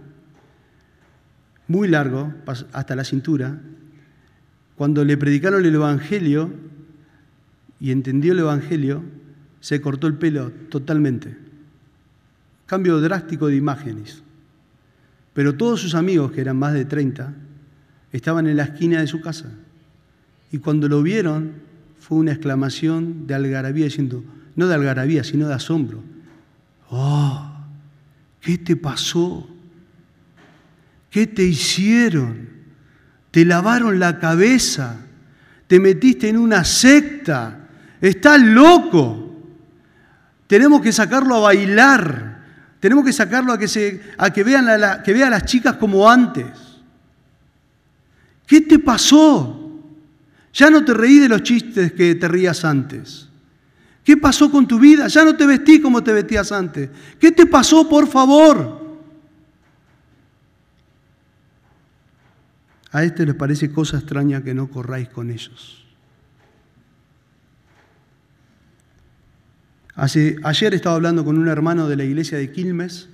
[1.68, 2.32] muy largo,
[2.72, 3.60] hasta la cintura,
[4.76, 6.54] cuando le predicaron el Evangelio
[7.80, 9.04] y entendió el Evangelio,
[9.60, 11.36] se cortó el pelo totalmente.
[12.64, 14.23] Cambio drástico de imágenes.
[15.34, 17.34] Pero todos sus amigos, que eran más de 30,
[18.12, 19.50] estaban en la esquina de su casa.
[20.50, 21.52] Y cuando lo vieron,
[21.98, 24.24] fue una exclamación de algarabía diciendo,
[24.56, 26.02] no de algarabía, sino de asombro.
[26.88, 27.50] ¡Oh!
[28.40, 29.48] ¿Qué te pasó?
[31.10, 32.48] ¿Qué te hicieron?
[33.30, 35.00] Te lavaron la cabeza,
[35.66, 37.68] te metiste en una secta,
[38.00, 39.42] estás loco.
[40.46, 42.33] Tenemos que sacarlo a bailar,
[42.84, 46.06] tenemos que sacarlo a que, se, a que, vean, a que a las chicas como
[46.06, 46.48] antes.
[48.46, 49.80] ¿Qué te pasó?
[50.52, 53.26] Ya no te reí de los chistes que te rías antes.
[54.04, 55.08] ¿Qué pasó con tu vida?
[55.08, 56.90] Ya no te vestí como te vestías antes.
[57.18, 58.98] ¿Qué te pasó, por favor?
[62.92, 65.83] A este les parece cosa extraña que no corráis con ellos.
[69.96, 73.08] Ayer estaba hablando con un hermano de la iglesia de Quilmes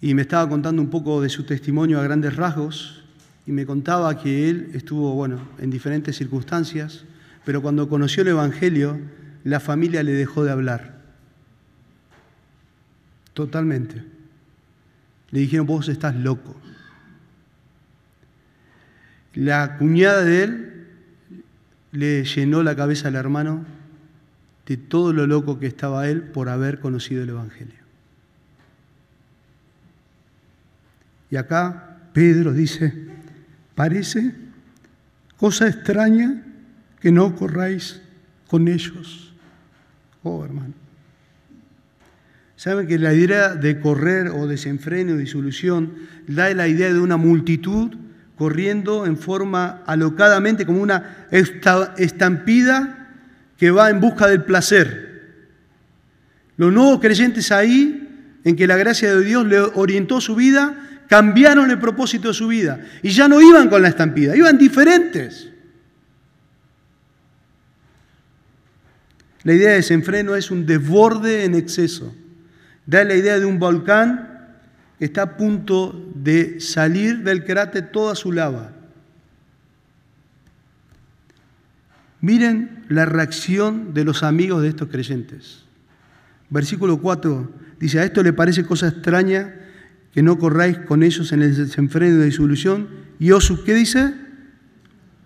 [0.00, 3.04] y me estaba contando un poco de su testimonio a grandes rasgos
[3.46, 7.04] y me contaba que él estuvo, bueno, en diferentes circunstancias
[7.44, 9.00] pero cuando conoció el Evangelio,
[9.44, 11.00] la familia le dejó de hablar.
[13.34, 14.04] Totalmente.
[15.30, 16.54] Le dijeron, vos estás loco.
[19.34, 20.86] La cuñada de él
[21.90, 23.64] le llenó la cabeza al hermano
[24.66, 27.82] de todo lo loco que estaba él por haber conocido el Evangelio.
[31.30, 32.92] Y acá Pedro dice,
[33.74, 34.34] parece
[35.36, 36.44] cosa extraña
[37.00, 38.00] que no corráis
[38.46, 39.32] con ellos.
[40.22, 40.74] Oh, hermano.
[42.56, 45.94] ¿Saben que la idea de correr o desenfreno o disolución
[46.28, 47.96] da la idea de una multitud
[48.36, 51.26] corriendo en forma alocadamente como una
[51.96, 53.01] estampida
[53.62, 55.38] que va en busca del placer?
[56.56, 61.70] Los nuevos creyentes ahí, en que la gracia de Dios le orientó su vida, cambiaron
[61.70, 65.48] el propósito de su vida y ya no iban con la estampida, iban diferentes.
[69.44, 72.12] La idea de desenfreno es un desborde en exceso.
[72.84, 74.56] Da la idea de un volcán
[74.98, 78.72] que está a punto de salir del cráter toda su lava.
[82.22, 85.64] Miren la reacción de los amigos de estos creyentes.
[86.50, 89.52] Versículo 4 dice, a esto le parece cosa extraña
[90.14, 92.88] que no corráis con ellos en el desenfreno de disolución.
[93.18, 94.14] Y os, ¿qué dice?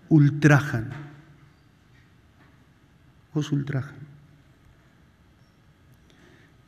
[0.09, 0.89] Ultrajan.
[3.33, 4.07] Os ultrajan.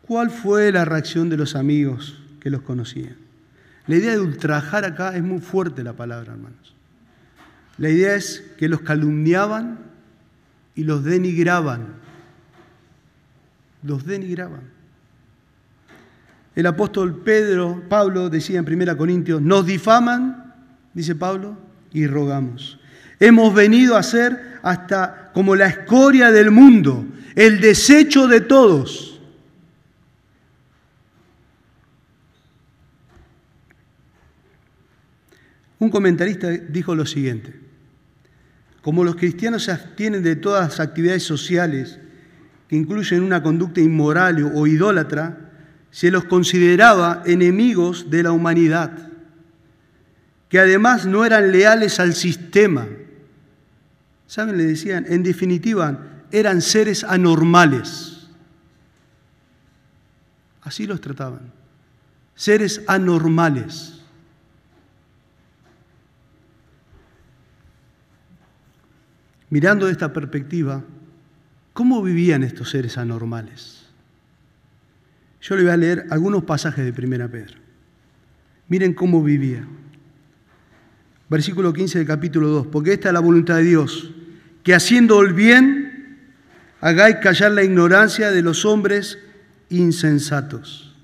[0.04, 3.16] ¿Cuál fue la reacción de los amigos que los conocían?
[3.88, 6.76] La idea de ultrajar acá es muy fuerte la palabra, hermanos.
[7.80, 9.89] La idea es que los calumniaban
[10.80, 11.96] y los denigraban.
[13.84, 14.62] Los denigraban.
[16.56, 20.56] El apóstol Pedro, Pablo decía en 1 Corintios, nos difaman,
[20.94, 21.58] dice Pablo,
[21.92, 22.80] y rogamos.
[23.20, 29.10] Hemos venido a ser hasta como la escoria del mundo, el desecho de todos
[35.80, 37.54] Un comentarista dijo lo siguiente,
[38.90, 42.00] como los cristianos se abstienen de todas las actividades sociales
[42.68, 45.52] que incluyen una conducta inmoral o idólatra,
[45.92, 49.12] se los consideraba enemigos de la humanidad,
[50.50, 52.88] que además no eran leales al sistema.
[54.26, 54.58] ¿Saben?
[54.58, 58.28] Le decían, en definitiva, eran seres anormales.
[60.64, 61.54] Así los trataban,
[62.34, 63.99] seres anormales.
[69.50, 70.84] Mirando de esta perspectiva,
[71.74, 73.86] ¿cómo vivían estos seres anormales?
[75.42, 77.56] Yo le voy a leer algunos pasajes de Primera Pedro.
[78.68, 79.66] Miren cómo vivía.
[81.30, 82.68] Versículo 15 del capítulo 2.
[82.68, 84.12] Porque esta es la voluntad de Dios,
[84.64, 85.90] que haciendo el bien
[86.82, 89.20] hagáis callar la ignorancia de los hombres
[89.70, 90.96] insensatos.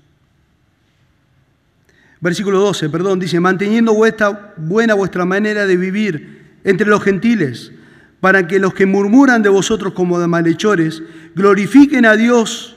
[2.20, 7.72] Versículo 12, perdón, dice, manteniendo vuestra, buena vuestra manera de vivir entre los gentiles,
[8.20, 11.02] para que los que murmuran de vosotros como de malhechores
[11.34, 12.76] glorifiquen a Dios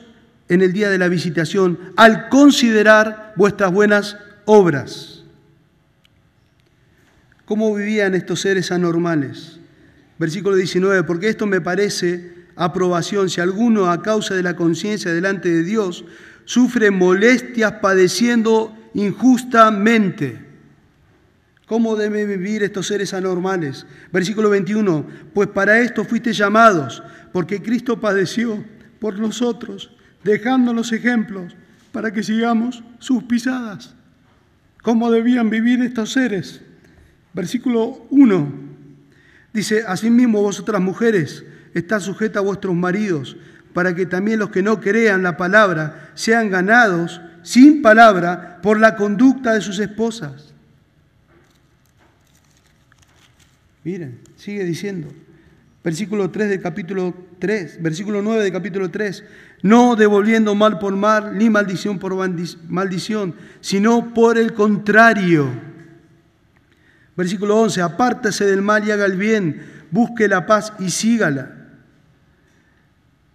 [0.50, 5.24] en el día de la visitación al considerar vuestras buenas obras.
[7.46, 9.60] ¿Cómo vivían estos seres anormales?
[10.18, 15.50] Versículo 19, porque esto me parece aprobación si alguno a causa de la conciencia delante
[15.50, 16.04] de Dios
[16.46, 20.49] sufre molestias padeciendo injustamente.
[21.70, 23.86] ¿Cómo deben vivir estos seres anormales?
[24.12, 25.06] Versículo 21,
[25.36, 28.66] pues para esto fuiste llamados, porque Cristo padeció
[28.98, 29.92] por nosotros,
[30.24, 31.56] dejándonos ejemplos
[31.92, 33.94] para que sigamos sus pisadas.
[34.82, 36.60] ¿Cómo debían vivir estos seres?
[37.36, 38.52] Versículo 1
[39.54, 41.46] dice, asimismo vosotras mujeres,
[41.76, 43.38] estad sujetas a vuestros maridos,
[43.74, 48.96] para que también los que no crean la palabra sean ganados sin palabra por la
[48.96, 50.49] conducta de sus esposas.
[53.84, 55.08] Miren, sigue diciendo.
[55.84, 59.24] Versículo 3 del capítulo 3, versículo 9 del capítulo 3,
[59.62, 62.16] no devolviendo mal por mal ni maldición por
[62.68, 65.50] maldición, sino por el contrario.
[67.16, 71.56] Versículo 11, apártese del mal y haga el bien, busque la paz y sígala.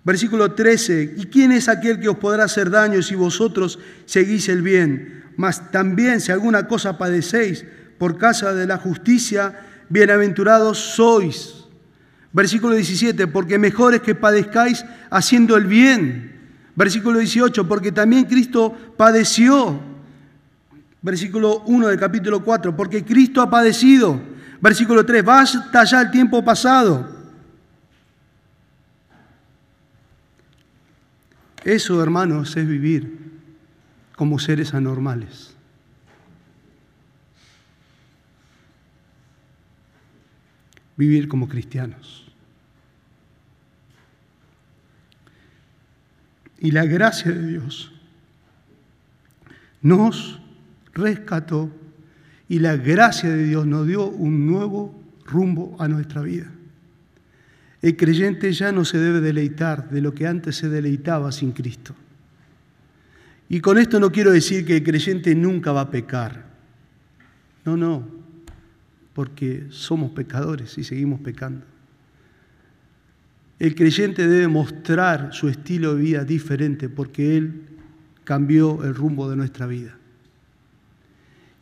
[0.05, 4.61] Versículo 13, ¿y quién es aquel que os podrá hacer daño si vosotros seguís el
[4.61, 5.25] bien?
[5.39, 7.65] Mas también si alguna cosa padecéis
[7.97, 9.59] por causa de la justicia,
[9.95, 11.67] bienaventurados sois.
[12.33, 16.33] Versículo 17, porque mejor es que padezcáis haciendo el bien.
[16.75, 19.81] Versículo 18, porque también Cristo padeció.
[21.01, 24.21] Versículo 1 del capítulo 4, porque Cristo ha padecido.
[24.61, 27.15] Versículo 3, basta ya el tiempo pasado
[31.63, 33.41] Eso, hermanos, es vivir
[34.17, 35.54] como seres anormales.
[40.97, 42.25] Vivir como cristianos.
[46.61, 47.93] Y la gracia de Dios
[49.83, 50.41] nos
[50.95, 51.71] rescató
[52.49, 56.51] y la gracia de Dios nos dio un nuevo rumbo a nuestra vida.
[57.83, 61.95] El creyente ya no se debe deleitar de lo que antes se deleitaba sin Cristo.
[63.49, 66.47] Y con esto no quiero decir que el creyente nunca va a pecar.
[67.67, 68.09] No, no,
[69.15, 71.65] porque somos pecadores y seguimos pecando.
[73.59, 77.63] El creyente debe mostrar su estilo de vida diferente porque Él
[78.25, 79.97] cambió el rumbo de nuestra vida.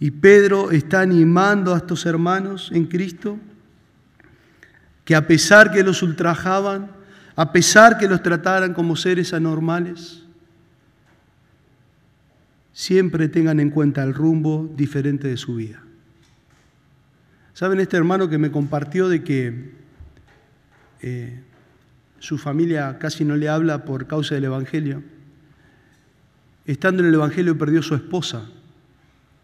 [0.00, 3.38] Y Pedro está animando a estos hermanos en Cristo
[5.04, 6.90] que a pesar que los ultrajaban,
[7.36, 10.22] a pesar que los trataran como seres anormales,
[12.72, 15.82] siempre tengan en cuenta el rumbo diferente de su vida.
[17.54, 19.72] ¿Saben este hermano que me compartió de que
[21.00, 21.42] eh,
[22.18, 25.02] su familia casi no le habla por causa del Evangelio?
[26.64, 28.48] Estando en el Evangelio perdió su esposa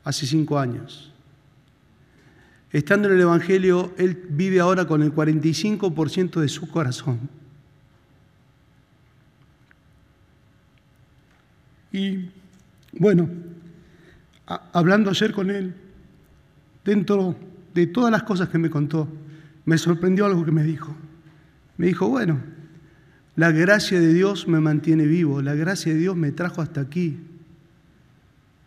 [0.05, 1.13] hace cinco años.
[2.73, 7.29] Estando en el Evangelio, Él vive ahora con el 45% de su corazón.
[11.93, 12.31] Y
[12.93, 13.29] bueno,
[14.73, 15.75] hablando ayer con Él,
[16.85, 17.37] dentro
[17.79, 19.09] de todas las cosas que me contó,
[19.65, 20.95] me sorprendió algo que me dijo.
[21.77, 22.41] Me dijo, bueno,
[23.37, 27.21] la gracia de Dios me mantiene vivo, la gracia de Dios me trajo hasta aquí.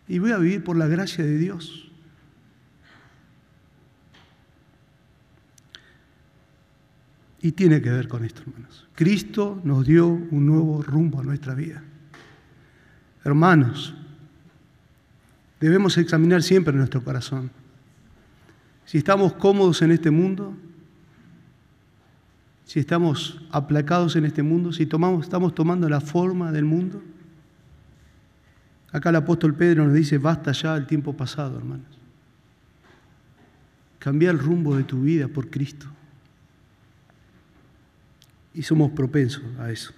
[0.08, 1.90] Y voy a vivir por la gracia de Dios.
[7.42, 8.86] Y tiene que ver con esto, hermanos.
[8.94, 11.82] Cristo nos dio un nuevo rumbo a nuestra vida.
[13.24, 13.94] Hermanos,
[15.60, 17.50] debemos examinar siempre nuestro corazón.
[18.92, 20.54] Si estamos cómodos en este mundo,
[22.66, 27.02] si estamos aplacados en este mundo, si estamos tomando la forma del mundo.
[28.90, 31.86] Acá el apóstol Pedro nos dice, basta ya el tiempo pasado, hermanos.
[33.98, 35.86] Cambia el rumbo de tu vida por Cristo
[38.52, 39.94] y somos propensos a eso.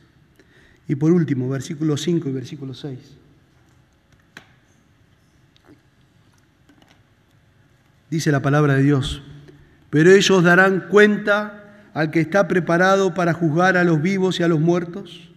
[0.87, 3.24] Y por último, versículo 5 y versículo 6.
[8.15, 9.23] Dice la palabra de Dios,
[9.91, 14.49] pero ellos darán cuenta al que está preparado para juzgar a los vivos y a
[14.49, 15.33] los muertos,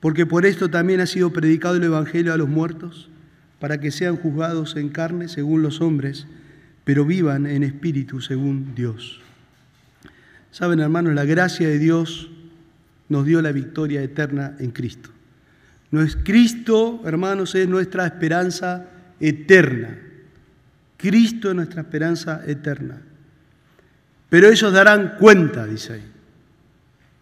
[0.00, 3.10] porque por esto también ha sido predicado el Evangelio a los muertos,
[3.58, 6.26] para que sean juzgados en carne según los hombres,
[6.84, 9.20] pero vivan en espíritu según Dios.
[10.50, 12.30] Saben, hermanos, la gracia de Dios
[13.10, 15.10] nos dio la victoria eterna en Cristo.
[15.90, 18.86] No es Cristo, hermanos, es nuestra esperanza
[19.20, 19.98] eterna.
[21.02, 23.02] Cristo es nuestra esperanza eterna.
[24.28, 26.04] Pero ellos darán cuenta, dice ahí.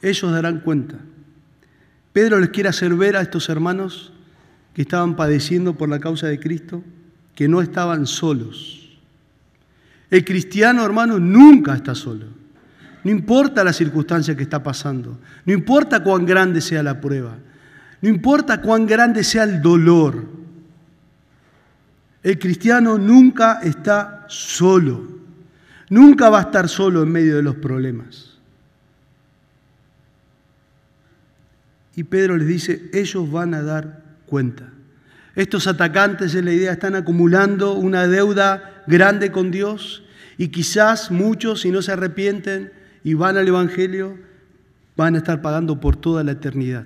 [0.02, 0.96] Ellos darán cuenta.
[2.12, 4.12] Pedro les quiere hacer ver a estos hermanos
[4.74, 6.84] que estaban padeciendo por la causa de Cristo
[7.34, 8.98] que no estaban solos.
[10.10, 12.26] El cristiano, hermano, nunca está solo.
[13.02, 17.38] No importa la circunstancia que está pasando, no importa cuán grande sea la prueba,
[18.02, 20.39] no importa cuán grande sea el dolor.
[22.22, 25.20] El cristiano nunca está solo,
[25.88, 28.38] nunca va a estar solo en medio de los problemas.
[31.96, 34.68] Y Pedro les dice, ellos van a dar cuenta.
[35.34, 40.02] Estos atacantes, en la idea, están acumulando una deuda grande con Dios
[40.36, 42.72] y quizás muchos, si no se arrepienten
[43.04, 44.18] y van al Evangelio,
[44.96, 46.84] van a estar pagando por toda la eternidad.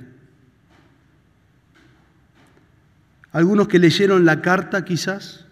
[3.34, 5.44] Algunos que leyeron la carta quizás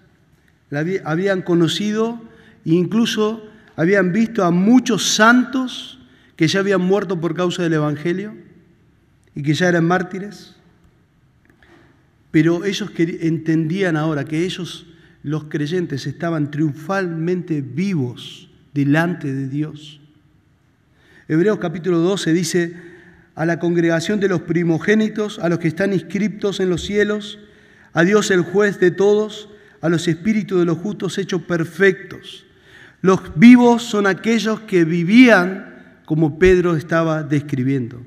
[0.70, 2.22] la habían conocido
[2.64, 5.98] e incluso habían visto a muchos santos
[6.36, 8.34] que ya habían muerto por causa del Evangelio
[9.34, 10.54] y que ya eran mártires.
[12.30, 14.86] Pero ellos entendían ahora que ellos,
[15.24, 20.00] los creyentes, estaban triunfalmente vivos delante de Dios.
[21.26, 22.76] Hebreos capítulo 12 dice,
[23.34, 27.40] a la congregación de los primogénitos, a los que están inscriptos en los cielos,
[27.92, 29.48] a Dios el juez de todos,
[29.80, 32.46] a los espíritus de los justos hechos perfectos.
[33.00, 38.00] Los vivos son aquellos que vivían como Pedro estaba describiendo.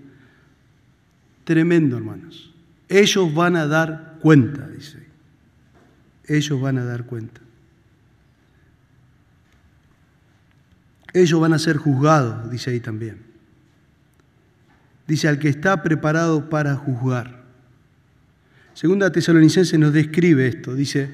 [1.43, 2.53] Tremendo, hermanos.
[2.87, 5.05] Ellos van a dar cuenta, dice.
[6.27, 7.41] Ellos van a dar cuenta.
[11.13, 13.19] Ellos van a ser juzgados, dice ahí también.
[15.07, 17.44] Dice al que está preparado para juzgar.
[18.75, 20.75] Segunda Tesalonicense nos describe esto.
[20.75, 21.09] Dice,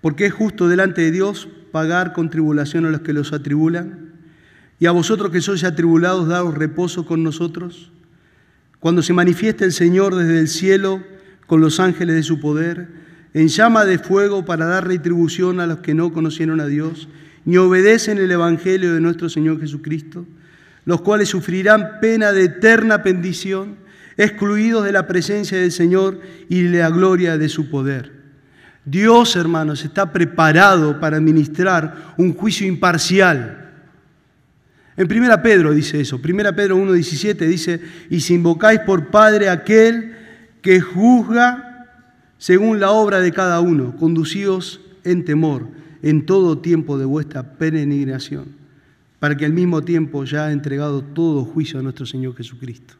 [0.00, 4.12] porque es justo delante de Dios pagar con tribulación a los que los atribulan.
[4.80, 7.92] Y a vosotros que sois atribulados, daos reposo con nosotros.
[8.80, 11.04] Cuando se manifieste el Señor desde el cielo
[11.46, 12.88] con los ángeles de su poder,
[13.32, 17.08] en llama de fuego para dar retribución a los que no conocieron a Dios,
[17.44, 20.26] ni obedecen el Evangelio de nuestro Señor Jesucristo,
[20.84, 23.76] los cuales sufrirán pena de eterna bendición,
[24.16, 28.12] excluidos de la presencia del Señor y de la gloria de su poder.
[28.84, 33.70] Dios, hermanos, está preparado para administrar un juicio imparcial.
[34.96, 40.14] En 1 Pedro dice eso, 1 Pedro 1.17 dice, y si invocáis por Padre aquel
[40.62, 41.86] que juzga
[42.38, 45.68] según la obra de cada uno, conducidos en temor
[46.04, 48.44] en todo tiempo de vuestra peregrinación,
[49.18, 52.94] para que al mismo tiempo ya ha entregado todo juicio a nuestro Señor Jesucristo.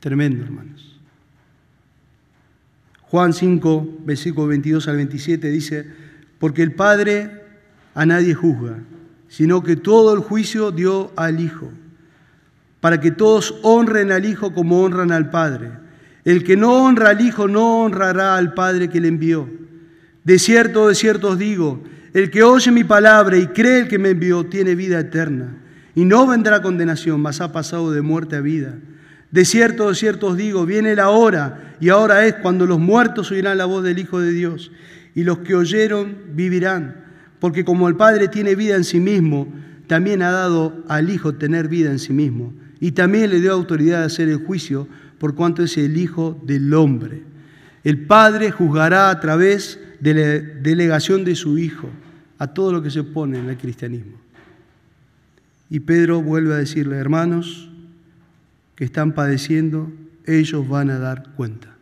[0.00, 0.98] Tremendo, hermanos.
[3.02, 5.86] Juan 5, versículo 22 al 27 dice,
[6.38, 7.42] porque el Padre
[7.94, 8.78] a nadie juzga,
[9.28, 11.70] sino que todo el juicio dio al Hijo,
[12.80, 15.70] para que todos honren al Hijo como honran al Padre.
[16.24, 19.48] El que no honra al Hijo no honrará al Padre que le envió.
[20.24, 21.82] De cierto, de cierto os digo,
[22.12, 25.56] el que oye mi palabra y cree el que me envió tiene vida eterna
[25.94, 28.74] y no vendrá condenación, mas ha pasado de muerte a vida.
[29.30, 33.30] De cierto, de cierto os digo, viene la hora y ahora es cuando los muertos
[33.30, 34.72] oirán la voz del Hijo de Dios
[35.14, 37.04] y los que oyeron vivirán,
[37.38, 39.52] porque como el Padre tiene vida en sí mismo,
[39.86, 44.00] también ha dado al Hijo tener vida en sí mismo y también le dio autoridad
[44.00, 47.22] de hacer el juicio por cuanto es el Hijo del Hombre.
[47.84, 51.90] El Padre juzgará a través de la delegación de su Hijo
[52.38, 54.16] a todo lo que se opone en el cristianismo.
[55.68, 57.68] Y Pedro vuelve a decirle, hermanos
[58.78, 59.90] que están padeciendo,
[60.24, 61.76] ellos van a dar cuenta.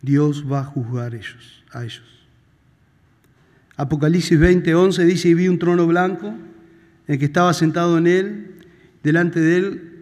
[0.00, 2.24] Dios va a juzgar ellos, a ellos.
[3.76, 6.32] Apocalipsis 20, 11 dice, y vi un trono blanco,
[7.06, 8.56] el que estaba sentado en él,
[9.02, 9.92] delante de él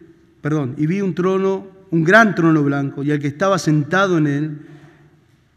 [0.45, 4.28] perdón, y vi un trono, un gran trono blanco, y al que estaba sentado en
[4.28, 4.59] él,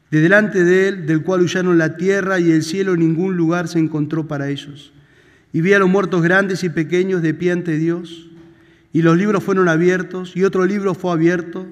[0.09, 3.77] de delante de él, del cual huyeron la tierra y el cielo, ningún lugar se
[3.77, 4.93] encontró para ellos.
[5.53, 8.29] Y vi a los muertos grandes y pequeños de pie ante Dios,
[8.98, 11.68] y los libros fueron abiertos, y otro libro fue abierto,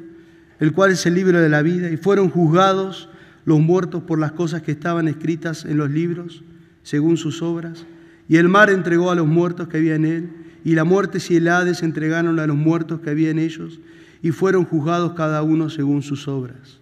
[0.60, 3.10] el cual es el libro de la vida, y fueron juzgados
[3.46, 6.44] los muertos por las cosas que estaban escritas en los libros,
[6.84, 7.84] según sus obras.
[8.30, 10.30] Y el mar entregó a los muertos que había en él,
[10.64, 13.80] y la muerte y el Hades entregaron a los muertos que había en ellos
[14.22, 16.78] y fueron juzgados cada uno según sus obras.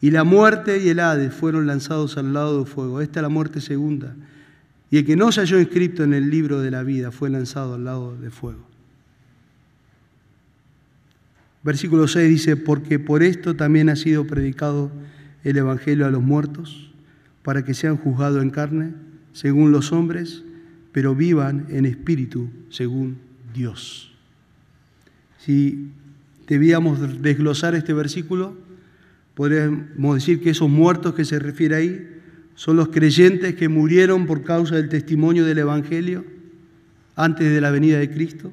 [0.00, 3.00] Y la muerte y el Hades fueron lanzados al lado del fuego.
[3.00, 4.14] Esta es la muerte segunda.
[4.92, 7.74] Y el que no se halló inscrito en el libro de la vida fue lanzado
[7.74, 8.72] al lado del fuego.
[11.64, 14.92] Versículo 6 dice, porque por esto también ha sido predicado
[15.44, 16.92] el Evangelio a los muertos,
[17.42, 18.92] para que sean juzgados en carne,
[19.32, 20.42] según los hombres,
[20.92, 23.16] pero vivan en espíritu, según
[23.54, 24.12] Dios.
[25.38, 25.90] Si
[26.46, 28.56] debíamos desglosar este versículo,
[29.34, 32.08] podríamos decir que esos muertos que se refiere ahí
[32.54, 36.24] son los creyentes que murieron por causa del testimonio del Evangelio
[37.16, 38.52] antes de la venida de Cristo.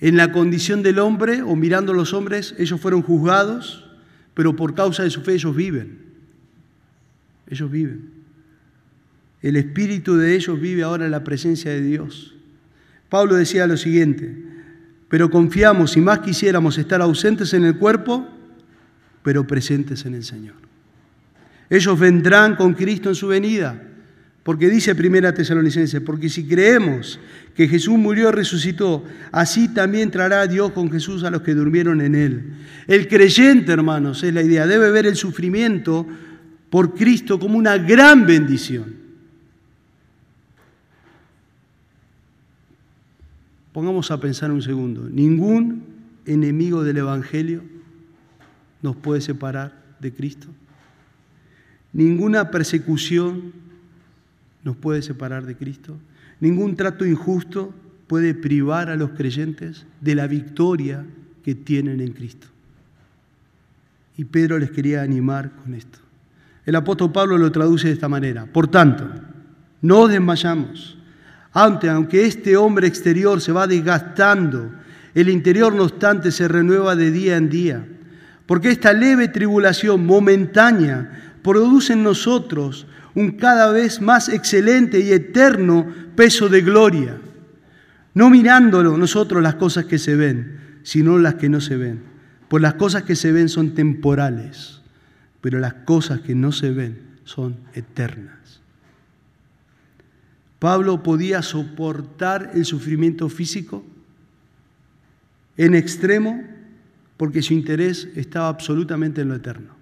[0.00, 3.88] En la condición del hombre o mirando a los hombres, ellos fueron juzgados,
[4.34, 5.98] pero por causa de su fe ellos viven.
[7.48, 8.10] Ellos viven.
[9.40, 12.34] El espíritu de ellos vive ahora en la presencia de Dios.
[13.08, 14.36] Pablo decía lo siguiente,
[15.08, 18.26] pero confiamos, si más quisiéramos estar ausentes en el cuerpo,
[19.22, 20.56] pero presentes en el Señor.
[21.70, 23.82] Ellos vendrán con Cristo en su venida,
[24.46, 27.18] porque dice Primera Tesalonicense, porque si creemos
[27.56, 32.00] que Jesús murió y resucitó, así también traerá Dios con Jesús a los que durmieron
[32.00, 32.52] en él.
[32.86, 36.06] El creyente, hermanos, es la idea, debe ver el sufrimiento
[36.70, 38.94] por Cristo como una gran bendición.
[43.72, 45.82] Pongamos a pensar un segundo, ningún
[46.24, 47.64] enemigo del Evangelio
[48.80, 50.46] nos puede separar de Cristo.
[51.92, 53.65] Ninguna persecución
[54.66, 55.96] nos puede separar de Cristo.
[56.40, 57.72] Ningún trato injusto
[58.06, 61.06] puede privar a los creyentes de la victoria
[61.42, 62.48] que tienen en Cristo.
[64.18, 66.00] Y Pedro les quería animar con esto.
[66.66, 68.44] El apóstol Pablo lo traduce de esta manera.
[68.44, 69.08] Por tanto,
[69.80, 70.96] no desmayamos
[71.56, 74.70] aunque este hombre exterior se va desgastando,
[75.14, 77.86] el interior no obstante se renueva de día en día.
[78.44, 82.86] Porque esta leve tribulación momentánea produce en nosotros
[83.16, 87.18] un cada vez más excelente y eterno peso de gloria.
[88.14, 92.02] No mirándolo nosotros las cosas que se ven, sino las que no se ven.
[92.48, 94.82] Pues las cosas que se ven son temporales,
[95.40, 98.60] pero las cosas que no se ven son eternas.
[100.58, 103.82] Pablo podía soportar el sufrimiento físico
[105.56, 106.44] en extremo
[107.16, 109.75] porque su interés estaba absolutamente en lo eterno.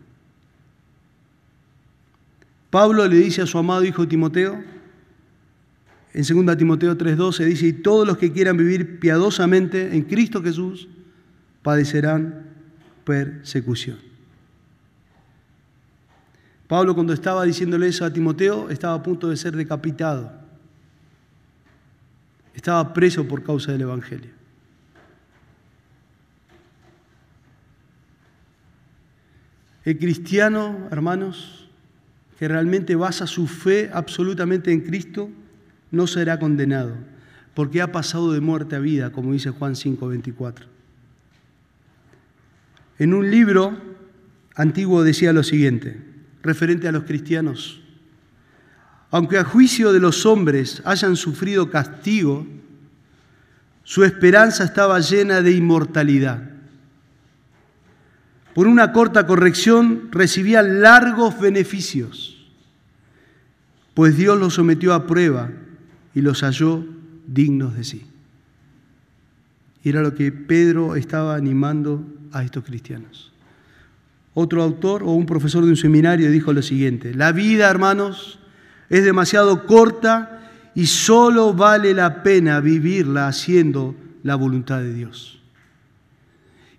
[2.75, 4.61] Pablo le dice a su amado hijo Timoteo,
[6.13, 10.89] en 2 Timoteo 3:12 dice, y todos los que quieran vivir piadosamente en Cristo Jesús
[11.63, 12.49] padecerán
[13.05, 14.01] persecución.
[16.67, 20.33] Pablo cuando estaba diciéndole eso a Timoteo estaba a punto de ser decapitado.
[22.55, 24.33] Estaba preso por causa del Evangelio.
[29.85, 31.64] El cristiano, hermanos,
[32.39, 35.31] que realmente basa su fe absolutamente en Cristo,
[35.91, 36.95] no será condenado,
[37.55, 40.67] porque ha pasado de muerte a vida, como dice Juan 5:24.
[42.99, 43.77] En un libro
[44.55, 46.01] antiguo decía lo siguiente,
[46.43, 47.81] referente a los cristianos,
[49.11, 52.47] aunque a juicio de los hombres hayan sufrido castigo,
[53.85, 56.54] su esperanza estaba llena de inmortalidad.
[58.55, 62.47] Por una corta corrección recibían largos beneficios,
[63.95, 65.51] pues Dios los sometió a prueba
[66.15, 66.85] y los halló
[67.27, 68.07] dignos de sí.
[69.83, 73.33] Y era lo que Pedro estaba animando a estos cristianos.
[74.35, 78.39] Otro autor o un profesor de un seminario dijo lo siguiente, la vida, hermanos,
[78.89, 85.41] es demasiado corta y solo vale la pena vivirla haciendo la voluntad de Dios.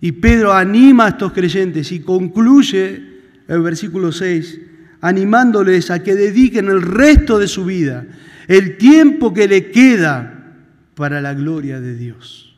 [0.00, 3.02] Y Pedro anima a estos creyentes y concluye
[3.48, 4.60] el versículo 6
[5.00, 8.06] animándoles a que dediquen el resto de su vida,
[8.48, 10.54] el tiempo que le queda
[10.94, 12.56] para la gloria de Dios.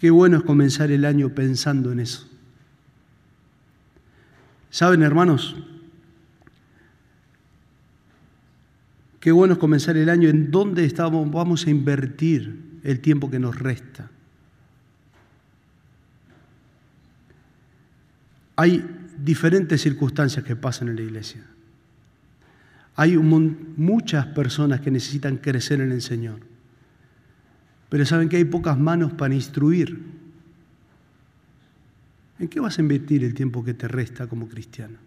[0.00, 2.28] Qué bueno es comenzar el año pensando en eso.
[4.70, 5.56] ¿Saben, hermanos?
[9.20, 13.38] Qué bueno es comenzar el año en dónde estamos, vamos a invertir el tiempo que
[13.38, 14.10] nos resta.
[18.56, 18.84] Hay
[19.18, 21.44] diferentes circunstancias que pasan en la iglesia.
[22.96, 26.40] Hay muchas personas que necesitan crecer en el Señor.
[27.88, 30.00] Pero saben que hay pocas manos para instruir.
[32.38, 34.98] ¿En qué vas a invertir el tiempo que te resta como cristiano?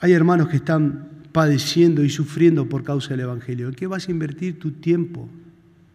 [0.00, 3.68] Hay hermanos que están padeciendo y sufriendo por causa del Evangelio.
[3.68, 5.28] ¿En qué vas a invertir tu tiempo,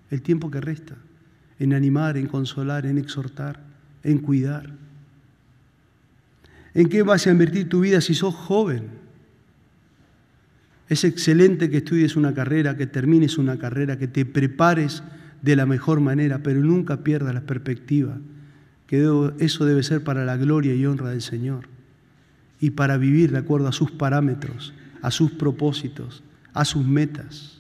[0.10, 0.96] el tiempo que resta?
[1.60, 3.71] En animar, en consolar, en exhortar,
[4.04, 4.70] en cuidar.
[6.74, 8.90] ¿En qué vas a invertir tu vida si sos joven?
[10.88, 15.04] Es excelente que estudies una carrera, que termines una carrera, que te prepares
[15.42, 18.18] de la mejor manera, pero nunca pierdas la perspectiva,
[18.88, 21.70] que eso debe ser para la gloria y honra del Señor.
[22.64, 24.72] y para vivir de acuerdo a sus parámetros,
[25.02, 26.24] a sus propósitos,
[26.54, 27.58] a sus metas.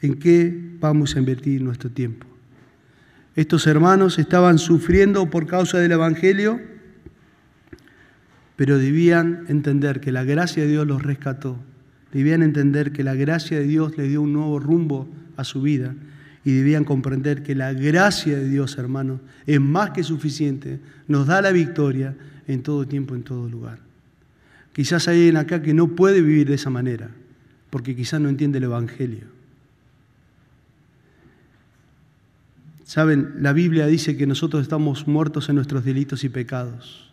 [0.00, 2.26] ¿En qué vamos a invertir nuestro tiempo?
[3.34, 6.60] Estos hermanos estaban sufriendo por causa del Evangelio,
[8.56, 11.56] pero debían entender que la gracia de Dios los rescató.
[12.12, 15.94] Debían entender que la gracia de Dios les dio un nuevo rumbo a su vida
[16.44, 21.40] y debían comprender que la gracia de Dios, hermanos, es más que suficiente, nos da
[21.40, 22.14] la victoria
[22.46, 23.78] en todo tiempo, en todo lugar.
[24.74, 27.10] Quizás hay alguien acá que no puede vivir de esa manera,
[27.70, 29.41] porque quizás no entiende el Evangelio.
[32.92, 37.10] Saben, la Biblia dice que nosotros estamos muertos en nuestros delitos y pecados,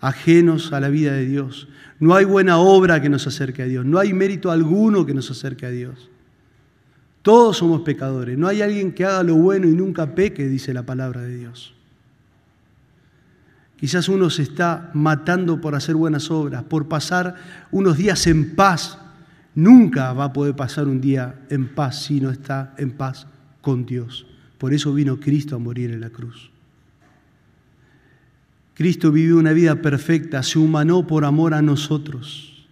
[0.00, 1.66] ajenos a la vida de Dios.
[1.98, 5.28] No hay buena obra que nos acerque a Dios, no hay mérito alguno que nos
[5.28, 6.08] acerque a Dios.
[7.22, 8.38] Todos somos pecadores.
[8.38, 11.74] No hay alguien que haga lo bueno y nunca peque, dice la palabra de Dios.
[13.76, 17.34] Quizás uno se está matando por hacer buenas obras, por pasar
[17.72, 19.00] unos días en paz.
[19.56, 23.26] Nunca va a poder pasar un día en paz si no está en paz
[23.60, 24.27] con Dios.
[24.58, 26.50] Por eso vino Cristo a morir en la cruz.
[28.74, 32.66] Cristo vivió una vida perfecta, se humanó por amor a nosotros.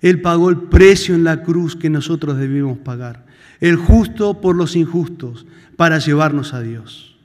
[0.00, 3.26] Él pagó el precio en la cruz que nosotros debimos pagar.
[3.60, 7.16] El justo por los injustos para llevarnos a Dios.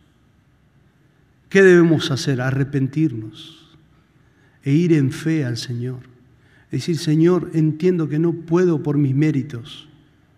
[1.49, 2.41] ¿Qué debemos hacer?
[2.41, 3.75] Arrepentirnos
[4.63, 5.99] e ir en fe al Señor.
[6.69, 9.87] Decir, Señor, entiendo que no puedo por mis méritos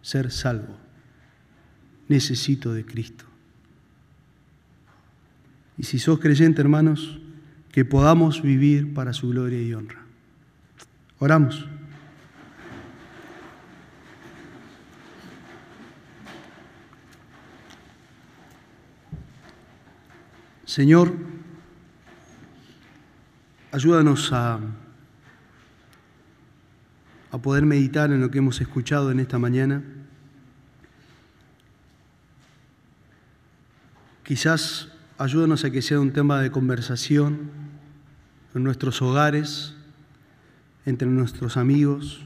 [0.02, 0.87] ser salvo.
[2.08, 3.26] Necesito de Cristo.
[5.78, 7.20] Y si sos creyente, hermanos,
[7.72, 10.02] que podamos vivir para su gloria y honra.
[11.20, 11.68] Oramos.
[20.66, 21.14] Señor,
[23.72, 24.60] ayúdanos a,
[27.32, 29.84] a poder meditar en lo que hemos escuchado en esta mañana.
[34.28, 37.50] Quizás ayúdanos a que sea un tema de conversación
[38.54, 39.74] en nuestros hogares,
[40.86, 42.26] entre nuestros amigos,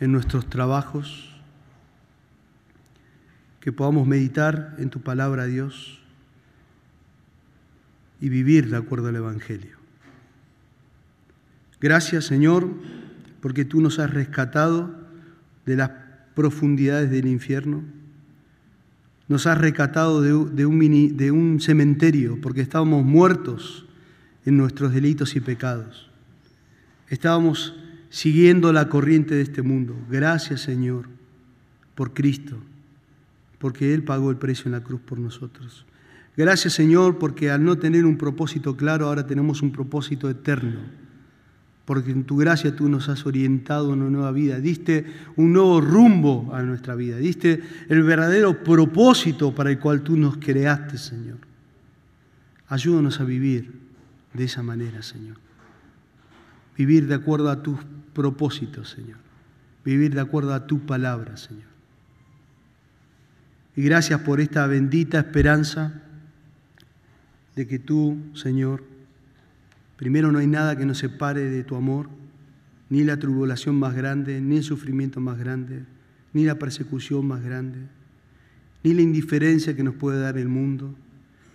[0.00, 1.32] en nuestros trabajos
[3.60, 6.00] que podamos meditar en tu palabra, Dios,
[8.20, 9.76] y vivir de acuerdo al Evangelio.
[11.80, 12.68] Gracias, Señor,
[13.40, 14.92] porque tú nos has rescatado
[15.66, 15.92] de las
[16.34, 17.99] profundidades del infierno.
[19.30, 23.86] Nos has rescatado de, de un cementerio porque estábamos muertos
[24.44, 26.10] en nuestros delitos y pecados.
[27.08, 27.74] Estábamos
[28.10, 29.96] siguiendo la corriente de este mundo.
[30.10, 31.08] Gracias, Señor,
[31.94, 32.58] por Cristo
[33.60, 35.84] porque Él pagó el precio en la cruz por nosotros.
[36.36, 40.80] Gracias Señor, porque al no tener un propósito claro, ahora tenemos un propósito eterno.
[41.84, 45.06] Porque en tu gracia tú nos has orientado a una nueva vida, diste
[45.36, 50.36] un nuevo rumbo a nuestra vida, diste el verdadero propósito para el cual tú nos
[50.36, 51.38] creaste, Señor.
[52.68, 53.72] Ayúdanos a vivir
[54.32, 55.36] de esa manera, Señor.
[56.76, 57.78] Vivir de acuerdo a tus
[58.14, 59.18] propósitos, Señor.
[59.84, 61.70] Vivir de acuerdo a tu palabra, Señor.
[63.74, 66.02] Y gracias por esta bendita esperanza
[67.56, 68.84] de que tú, Señor,
[70.00, 72.08] primero no hay nada que nos separe de tu amor,
[72.88, 75.84] ni la tribulación más grande, ni el sufrimiento más grande,
[76.32, 77.80] ni la persecución más grande,
[78.82, 80.94] ni la indiferencia que nos puede dar el mundo,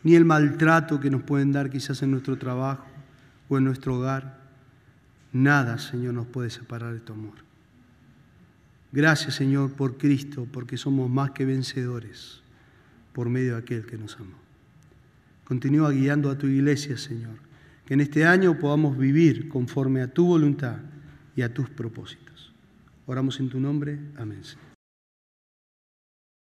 [0.04, 2.86] ni el maltrato que nos pueden dar quizás en nuestro trabajo
[3.50, 4.41] o en nuestro hogar.
[5.34, 7.34] Nada, Señor, nos puede separar de tu amor.
[8.91, 12.43] Gracias Señor por Cristo, porque somos más que vencedores
[13.12, 14.38] por medio de aquel que nos amó.
[15.46, 17.45] Continúa guiando a tu iglesia, Señor,
[17.86, 20.78] que en este año podamos vivir conforme a tu voluntad
[21.36, 22.54] y a tus propósitos.
[23.06, 24.00] Oramos en tu nombre.
[24.18, 24.42] Amén.